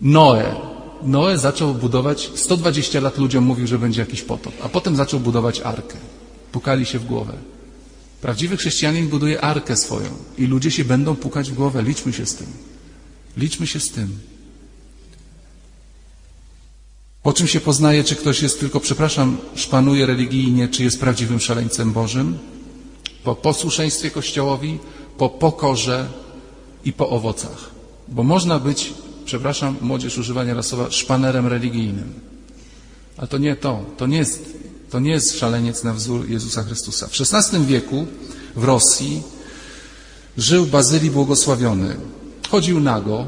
Noe, 0.00 0.54
Noe 1.02 1.38
zaczął 1.38 1.74
budować, 1.74 2.30
120 2.34 3.00
lat 3.00 3.18
ludziom 3.18 3.44
mówił, 3.44 3.66
że 3.66 3.78
będzie 3.78 4.00
jakiś 4.00 4.22
potop, 4.22 4.52
a 4.62 4.68
potem 4.68 4.96
zaczął 4.96 5.20
budować 5.20 5.60
arkę. 5.60 5.96
Pukali 6.52 6.86
się 6.86 6.98
w 6.98 7.04
głowę. 7.04 7.32
Prawdziwy 8.20 8.56
chrześcijanin 8.56 9.08
buduje 9.08 9.40
arkę 9.40 9.76
swoją 9.76 10.08
i 10.38 10.46
ludzie 10.46 10.70
się 10.70 10.84
będą 10.84 11.16
pukać 11.16 11.50
w 11.50 11.54
głowę. 11.54 11.82
Liczmy 11.82 12.12
się 12.12 12.26
z 12.26 12.34
tym. 12.34 12.46
Liczmy 13.36 13.66
się 13.66 13.80
z 13.80 13.90
tym. 13.90 14.18
Po 17.22 17.32
czym 17.32 17.46
się 17.48 17.60
poznaje, 17.60 18.04
czy 18.04 18.16
ktoś 18.16 18.42
jest 18.42 18.60
tylko, 18.60 18.80
przepraszam, 18.80 19.38
szpanuje 19.54 20.06
religijnie, 20.06 20.68
czy 20.68 20.84
jest 20.84 21.00
prawdziwym 21.00 21.40
szaleńcem 21.40 21.92
Bożym? 21.92 22.38
Po 23.24 23.34
posłuszeństwie 23.34 24.10
Kościołowi, 24.10 24.78
po 25.18 25.28
pokorze 25.28 26.08
i 26.84 26.92
po 26.92 27.08
owocach. 27.08 27.71
Bo 28.12 28.22
można 28.22 28.58
być, 28.58 28.94
przepraszam, 29.24 29.76
młodzież 29.80 30.18
używania 30.18 30.54
rasowa, 30.54 30.90
szpanerem 30.90 31.46
religijnym. 31.46 32.12
Ale 33.16 33.28
to 33.28 33.38
nie 33.38 33.56
to. 33.56 33.84
To 33.96 34.06
nie 34.06 34.18
jest, 34.18 34.56
to 34.90 35.00
nie 35.00 35.10
jest 35.10 35.38
szaleniec 35.38 35.84
na 35.84 35.94
wzór 35.94 36.30
Jezusa 36.30 36.62
Chrystusa. 36.62 37.06
W 37.06 37.12
XVI 37.20 37.64
wieku 37.66 38.06
w 38.56 38.64
Rosji 38.64 39.22
żył 40.38 40.66
Bazylii 40.66 41.10
Błogosławiony. 41.10 41.96
Chodził 42.50 42.80
nago, 42.80 43.26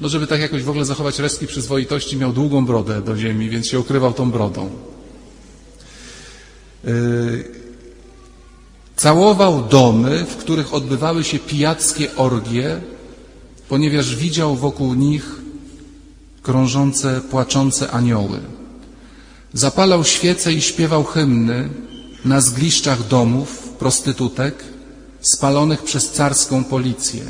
no 0.00 0.08
żeby 0.08 0.26
tak 0.26 0.40
jakoś 0.40 0.62
w 0.62 0.70
ogóle 0.70 0.84
zachować 0.84 1.18
resztki 1.18 1.46
przyzwoitości, 1.46 2.16
miał 2.16 2.32
długą 2.32 2.66
brodę 2.66 3.02
do 3.02 3.16
ziemi, 3.16 3.50
więc 3.50 3.66
się 3.68 3.80
ukrywał 3.80 4.12
tą 4.12 4.30
brodą. 4.30 4.70
Yy, 6.84 7.44
Całował 8.96 9.62
domy, 9.62 10.24
w 10.24 10.36
których 10.36 10.74
odbywały 10.74 11.24
się 11.24 11.38
pijackie 11.38 12.16
orgie, 12.16 12.80
ponieważ 13.68 14.16
widział 14.16 14.56
wokół 14.56 14.94
nich 14.94 15.40
krążące, 16.42 17.20
płaczące 17.30 17.90
anioły. 17.90 18.40
Zapalał 19.52 20.04
świece 20.04 20.52
i 20.52 20.62
śpiewał 20.62 21.04
hymny 21.04 21.68
na 22.24 22.40
zgliszczach 22.40 23.06
domów 23.06 23.68
prostytutek 23.78 24.64
spalonych 25.20 25.82
przez 25.82 26.12
carską 26.12 26.64
policję, 26.64 27.22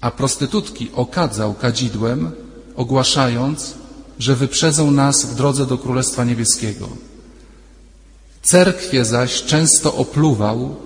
a 0.00 0.10
prostytutki 0.10 0.90
okadzał 0.94 1.54
kadzidłem, 1.54 2.30
ogłaszając, 2.76 3.74
że 4.18 4.36
wyprzedzą 4.36 4.90
nas 4.90 5.24
w 5.24 5.34
drodze 5.34 5.66
do 5.66 5.78
Królestwa 5.78 6.24
Niebieskiego. 6.24 6.88
Cerkwie 8.42 9.04
zaś 9.04 9.42
często 9.42 9.94
opluwał, 9.94 10.76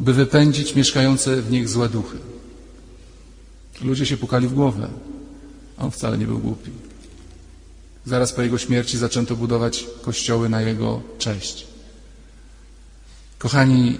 by 0.00 0.12
wypędzić 0.12 0.74
mieszkające 0.74 1.42
w 1.42 1.50
nich 1.50 1.68
złe 1.68 1.88
duchy. 1.88 2.31
Ludzie 3.82 4.06
się 4.06 4.16
pukali 4.16 4.48
w 4.48 4.54
głowę, 4.54 4.88
on 5.78 5.90
wcale 5.90 6.18
nie 6.18 6.26
był 6.26 6.38
głupi. 6.38 6.70
Zaraz 8.06 8.32
po 8.32 8.42
jego 8.42 8.58
śmierci 8.58 8.98
zaczęto 8.98 9.36
budować 9.36 9.86
kościoły 10.02 10.48
na 10.48 10.60
jego 10.60 11.00
cześć. 11.18 11.66
Kochani, 13.38 13.98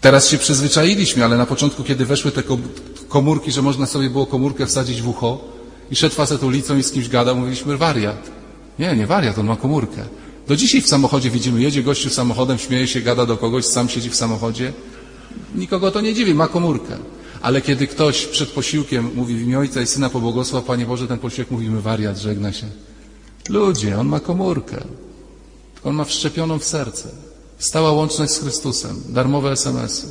teraz 0.00 0.28
się 0.28 0.38
przyzwyczailiśmy, 0.38 1.24
ale 1.24 1.36
na 1.36 1.46
początku, 1.46 1.84
kiedy 1.84 2.06
weszły 2.06 2.30
te 2.30 2.42
komórki, 3.08 3.52
że 3.52 3.62
można 3.62 3.86
sobie 3.86 4.10
było 4.10 4.26
komórkę 4.26 4.66
wsadzić 4.66 5.02
w 5.02 5.08
ucho 5.08 5.44
i 5.90 5.96
szedł 5.96 6.14
facet 6.14 6.42
ulicą 6.42 6.76
i 6.76 6.82
z 6.82 6.92
kimś 6.92 7.08
gadał, 7.08 7.36
mówiliśmy 7.36 7.76
wariat. 7.76 8.30
Nie, 8.78 8.96
nie 8.96 9.06
wariat, 9.06 9.38
on 9.38 9.46
ma 9.46 9.56
komórkę. 9.56 10.04
Do 10.48 10.56
dzisiaj 10.56 10.80
w 10.82 10.88
samochodzie 10.88 11.30
widzimy, 11.30 11.62
jedzie 11.62 11.82
gościu 11.82 12.10
samochodem, 12.10 12.58
śmieje 12.58 12.88
się, 12.88 13.00
gada 13.00 13.26
do 13.26 13.36
kogoś, 13.36 13.64
sam 13.64 13.88
siedzi 13.88 14.10
w 14.10 14.16
samochodzie. 14.16 14.72
Nikogo 15.54 15.90
to 15.90 16.00
nie 16.00 16.14
dziwi, 16.14 16.34
ma 16.34 16.48
komórkę. 16.48 16.98
Ale 17.42 17.60
kiedy 17.60 17.86
ktoś 17.86 18.26
przed 18.26 18.48
posiłkiem 18.48 19.10
mówi 19.14 19.34
w 19.34 19.42
imię 19.42 19.58
Ojca 19.58 19.80
i 19.80 19.86
Syna 19.86 20.10
pobłogosław, 20.10 20.64
Panie 20.64 20.86
Boże, 20.86 21.06
ten 21.06 21.18
posiłek 21.18 21.50
mówimy 21.50 21.80
wariat, 21.80 22.18
żegna 22.18 22.52
się. 22.52 22.66
Ludzie, 23.48 23.98
on 23.98 24.08
ma 24.08 24.20
komórkę. 24.20 24.84
On 25.84 25.94
ma 25.94 26.04
wszczepioną 26.04 26.58
w 26.58 26.64
serce. 26.64 27.08
Stała 27.58 27.92
łączność 27.92 28.32
z 28.32 28.38
Chrystusem. 28.38 29.02
Darmowe 29.08 29.50
SMS-y. 29.50 30.06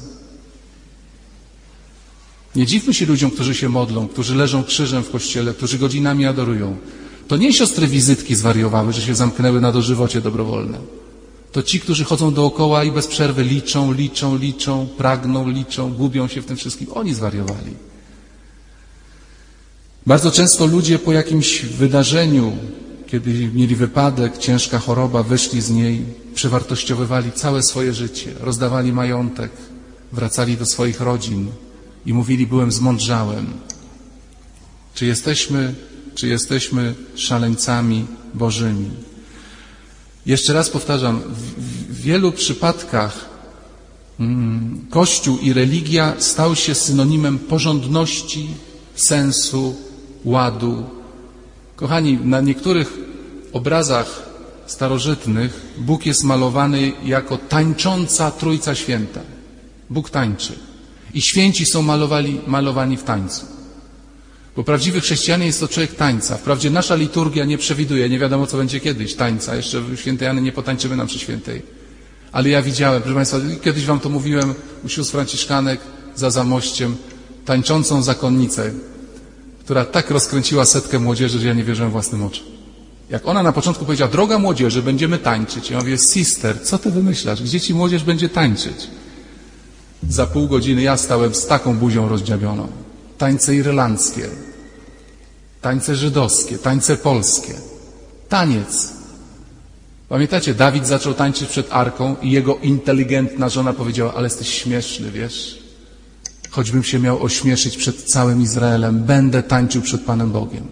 Nie 2.56 2.66
dziwmy 2.66 2.94
się 2.94 3.06
ludziom, 3.06 3.32
którzy 3.32 3.56
się 3.56 3.70
modlą, 3.70 4.08
którzy 4.08 4.36
leżą 4.36 4.64
krzyżem 4.64 5.04
w 5.04 5.12
kościele, 5.12 5.54
którzy 5.54 5.78
godzinami 5.78 6.26
adorują. 6.26 6.78
To 7.28 7.38
nie 7.38 7.54
siostry 7.54 7.88
wizytki 7.88 8.36
zwariowały, 8.36 8.94
że 8.94 9.02
się 9.02 9.16
zamknęły 9.16 9.62
na 9.62 9.72
dożywocie 9.72 10.22
dobrowolne. 10.22 10.78
To 11.52 11.64
ci, 11.64 11.80
którzy 11.80 12.04
chodzą 12.04 12.34
dookoła 12.34 12.84
i 12.84 12.92
bez 12.92 13.08
przerwy 13.08 13.44
liczą, 13.44 13.94
liczą, 13.94 14.38
liczą, 14.38 14.88
pragną, 14.98 15.50
liczą, 15.50 15.94
gubią 15.94 16.28
się 16.28 16.42
w 16.42 16.46
tym 16.46 16.58
wszystkim. 16.58 16.88
Oni 16.94 17.14
zwariowali. 17.14 17.76
Bardzo 20.06 20.32
często 20.32 20.66
ludzie 20.66 21.00
po 21.00 21.14
jakimś 21.14 21.66
wydarzeniu, 21.66 22.58
kiedy 23.08 23.50
mieli 23.54 23.76
wypadek, 23.76 24.38
ciężka 24.38 24.80
choroba, 24.80 25.24
wyszli 25.24 25.62
z 25.62 25.70
niej, 25.70 26.06
przewartościowywali 26.34 27.32
całe 27.32 27.64
swoje 27.64 27.94
życie, 27.94 28.34
rozdawali 28.40 28.94
majątek, 28.94 29.52
wracali 30.12 30.58
do 30.58 30.66
swoich 30.66 31.02
rodzin 31.02 31.48
i 32.06 32.14
mówili, 32.14 32.48
byłem 32.48 32.72
zmądrzałem. 32.72 33.48
Czy 34.94 35.06
jesteśmy 35.06 35.76
czy 36.16 36.28
jesteśmy 36.28 36.96
szaleńcami 37.16 38.06
bożymi. 38.34 38.90
Jeszcze 40.26 40.54
raz 40.54 40.70
powtarzam, 40.70 41.22
w 41.90 42.02
wielu 42.02 42.32
przypadkach 42.32 43.30
mm, 44.20 44.86
Kościół 44.90 45.38
i 45.38 45.54
religia 45.54 46.14
stał 46.20 46.56
się 46.56 46.76
synonimem 46.76 47.40
porządności, 47.40 48.48
sensu, 48.96 49.76
ładu. 50.26 50.84
Kochani, 51.76 52.18
na 52.24 52.42
niektórych 52.42 52.98
obrazach 53.54 54.30
starożytnych 54.66 55.62
Bóg 55.78 56.06
jest 56.06 56.24
malowany 56.24 56.94
jako 57.06 57.38
tańcząca 57.38 58.32
Trójca 58.32 58.76
Święta. 58.76 59.22
Bóg 59.90 60.10
tańczy. 60.10 60.54
I 61.14 61.22
święci 61.22 61.66
są 61.66 61.82
malowali, 61.82 62.42
malowani 62.48 62.98
w 62.98 63.04
tańcu. 63.04 63.46
Bo 64.62 64.66
prawdziwy 64.66 65.02
chrześcijanin 65.02 65.48
jest 65.48 65.60
to 65.60 65.68
człowiek 65.68 65.96
tańca. 65.96 66.38
Wprawdzie 66.38 66.70
nasza 66.70 66.96
liturgia 66.96 67.46
nie 67.46 67.58
przewiduje, 67.58 68.10
nie 68.10 68.20
wiadomo 68.20 68.48
co 68.48 68.58
będzie 68.58 68.80
kiedyś, 68.80 69.16
tańca. 69.16 69.56
Jeszcze 69.56 69.82
w 69.82 69.98
świętej 69.98 70.26
Jany 70.26 70.42
nie 70.42 70.52
potańczymy 70.52 70.96
nam 70.96 71.08
przy 71.08 71.20
świętej. 71.20 71.62
Ale 72.32 72.50
ja 72.50 72.62
widziałem, 72.62 73.02
proszę 73.02 73.16
Państwa, 73.16 73.38
kiedyś 73.62 73.86
Wam 73.86 74.00
to 74.00 74.10
mówiłem 74.10 74.54
u 74.86 74.90
sióstr 74.90 75.12
franciszkanek 75.12 75.80
za 76.16 76.30
zamościem, 76.30 76.96
tańczącą 77.46 78.04
zakonnicę, 78.04 78.72
która 79.60 79.86
tak 79.86 80.12
rozkręciła 80.12 80.66
setkę 80.66 81.00
młodzieży, 81.00 81.40
że 81.40 81.48
ja 81.48 81.54
nie 81.54 81.64
wierzyłem 81.64 81.92
własnym 81.92 82.24
oczom. 82.24 82.46
Jak 83.10 83.28
ona 83.28 83.44
na 83.44 83.52
początku 83.52 83.86
powiedziała, 83.86 84.12
droga 84.12 84.40
młodzieży, 84.40 84.82
będziemy 84.82 85.18
tańczyć. 85.18 85.70
Ja 85.70 85.80
mówię, 85.80 85.98
sister, 85.98 86.64
co 86.64 86.78
ty 86.78 86.92
wymyślasz? 86.92 87.44
Gdzie 87.44 87.60
ci 87.60 87.74
młodzież 87.74 88.04
będzie 88.04 88.30
tańczyć? 88.30 88.88
Za 90.10 90.28
pół 90.28 90.48
godziny 90.48 90.82
ja 90.82 90.98
stałem 90.98 91.36
z 91.36 91.48
taką 91.48 91.78
buzią 91.78 92.10
rozdziawioną 92.10 92.68
tańce 93.22 93.56
irlandzkie, 93.56 94.30
tańce 95.62 95.96
żydowskie, 95.96 96.58
tańce 96.58 96.98
polskie. 96.98 97.54
Taniec. 98.30 98.90
Pamiętacie, 100.10 100.54
Dawid 100.54 100.88
zaczął 100.88 101.14
tańczyć 101.14 101.50
przed 101.50 101.68
arką 101.72 102.16
i 102.22 102.32
jego 102.32 102.58
inteligentna 102.58 103.50
żona 103.50 103.74
powiedziała, 103.74 104.14
ale 104.14 104.24
jesteś 104.24 104.50
śmieszny, 104.50 105.12
wiesz? 105.12 105.62
Choćbym 106.50 106.84
się 106.84 107.00
miał 107.00 107.24
ośmieszyć 107.24 107.78
przed 107.78 108.04
całym 108.04 108.42
Izraelem, 108.42 109.04
będę 109.04 109.44
tańczył 109.44 109.82
przed 109.82 110.02
Panem 110.02 110.32
Bogiem. 110.32 110.68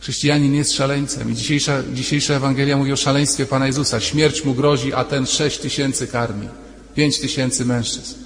Chrześcijanin 0.00 0.54
jest 0.54 0.72
szaleńcem 0.72 1.30
i 1.30 1.34
dzisiejsza, 1.34 1.82
dzisiejsza 1.92 2.34
Ewangelia 2.34 2.76
mówi 2.76 2.92
o 2.92 2.96
szaleństwie 2.96 3.46
Pana 3.46 3.66
Jezusa. 3.66 4.00
Śmierć 4.00 4.44
mu 4.44 4.54
grozi, 4.54 4.92
a 4.94 5.04
ten 5.04 5.26
sześć 5.26 5.58
tysięcy 5.58 6.06
karmi. 6.06 6.48
Pięć 6.94 7.18
tysięcy 7.20 7.64
mężczyzn. 7.64 8.21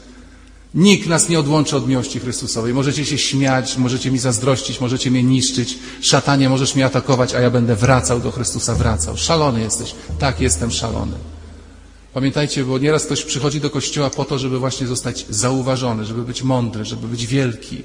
Nikt 0.76 1.08
nas 1.08 1.28
nie 1.28 1.38
odłączy 1.38 1.76
od 1.76 1.88
miłości 1.88 2.20
Chrystusowej. 2.20 2.74
Możecie 2.74 3.04
się 3.04 3.18
śmiać, 3.18 3.76
możecie 3.76 4.10
mi 4.10 4.18
zazdrościć, 4.18 4.80
możecie 4.80 5.10
mnie 5.10 5.22
niszczyć. 5.22 5.78
Szatanie, 6.00 6.48
możesz 6.48 6.74
mnie 6.74 6.86
atakować, 6.86 7.34
a 7.34 7.40
ja 7.40 7.50
będę 7.50 7.76
wracał 7.76 8.20
do 8.20 8.30
Chrystusa, 8.30 8.74
wracał. 8.74 9.16
Szalony 9.16 9.60
jesteś. 9.60 9.94
Tak, 10.18 10.40
jestem 10.40 10.70
szalony. 10.70 11.16
Pamiętajcie, 12.14 12.64
bo 12.64 12.78
nieraz 12.78 13.04
ktoś 13.06 13.22
przychodzi 13.22 13.60
do 13.60 13.70
kościoła 13.70 14.10
po 14.10 14.24
to, 14.24 14.38
żeby 14.38 14.58
właśnie 14.58 14.86
zostać 14.86 15.26
zauważony, 15.30 16.04
żeby 16.04 16.22
być 16.22 16.42
mądry, 16.42 16.84
żeby 16.84 17.08
być 17.08 17.26
wielki. 17.26 17.82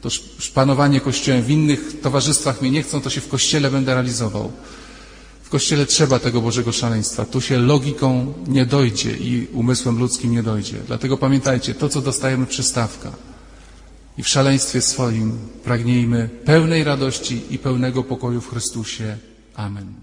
To 0.00 0.10
szpanowanie 0.38 1.00
kościołem 1.00 1.42
w 1.42 1.50
innych 1.50 2.00
towarzystwach 2.02 2.62
mnie 2.62 2.70
nie 2.70 2.82
chcą, 2.82 3.00
to 3.00 3.10
się 3.10 3.20
w 3.20 3.28
kościele 3.28 3.70
będę 3.70 3.94
realizował. 3.94 4.52
W 5.50 5.52
kościele 5.52 5.86
trzeba 5.86 6.18
tego 6.18 6.40
Bożego 6.40 6.72
szaleństwa. 6.72 7.24
Tu 7.24 7.40
się 7.40 7.58
logiką 7.58 8.32
nie 8.48 8.66
dojdzie 8.66 9.16
i 9.16 9.46
umysłem 9.52 9.98
ludzkim 9.98 10.32
nie 10.32 10.42
dojdzie. 10.42 10.76
Dlatego 10.86 11.16
pamiętajcie, 11.16 11.74
to 11.74 11.88
co 11.88 12.00
dostajemy 12.00 12.46
przystawka. 12.46 13.12
I 14.18 14.22
w 14.22 14.28
szaleństwie 14.28 14.80
swoim 14.80 15.38
pragnijmy 15.64 16.28
pełnej 16.44 16.84
radości 16.84 17.42
i 17.50 17.58
pełnego 17.58 18.02
pokoju 18.02 18.40
w 18.40 18.50
Chrystusie. 18.50 19.16
Amen. 19.54 20.00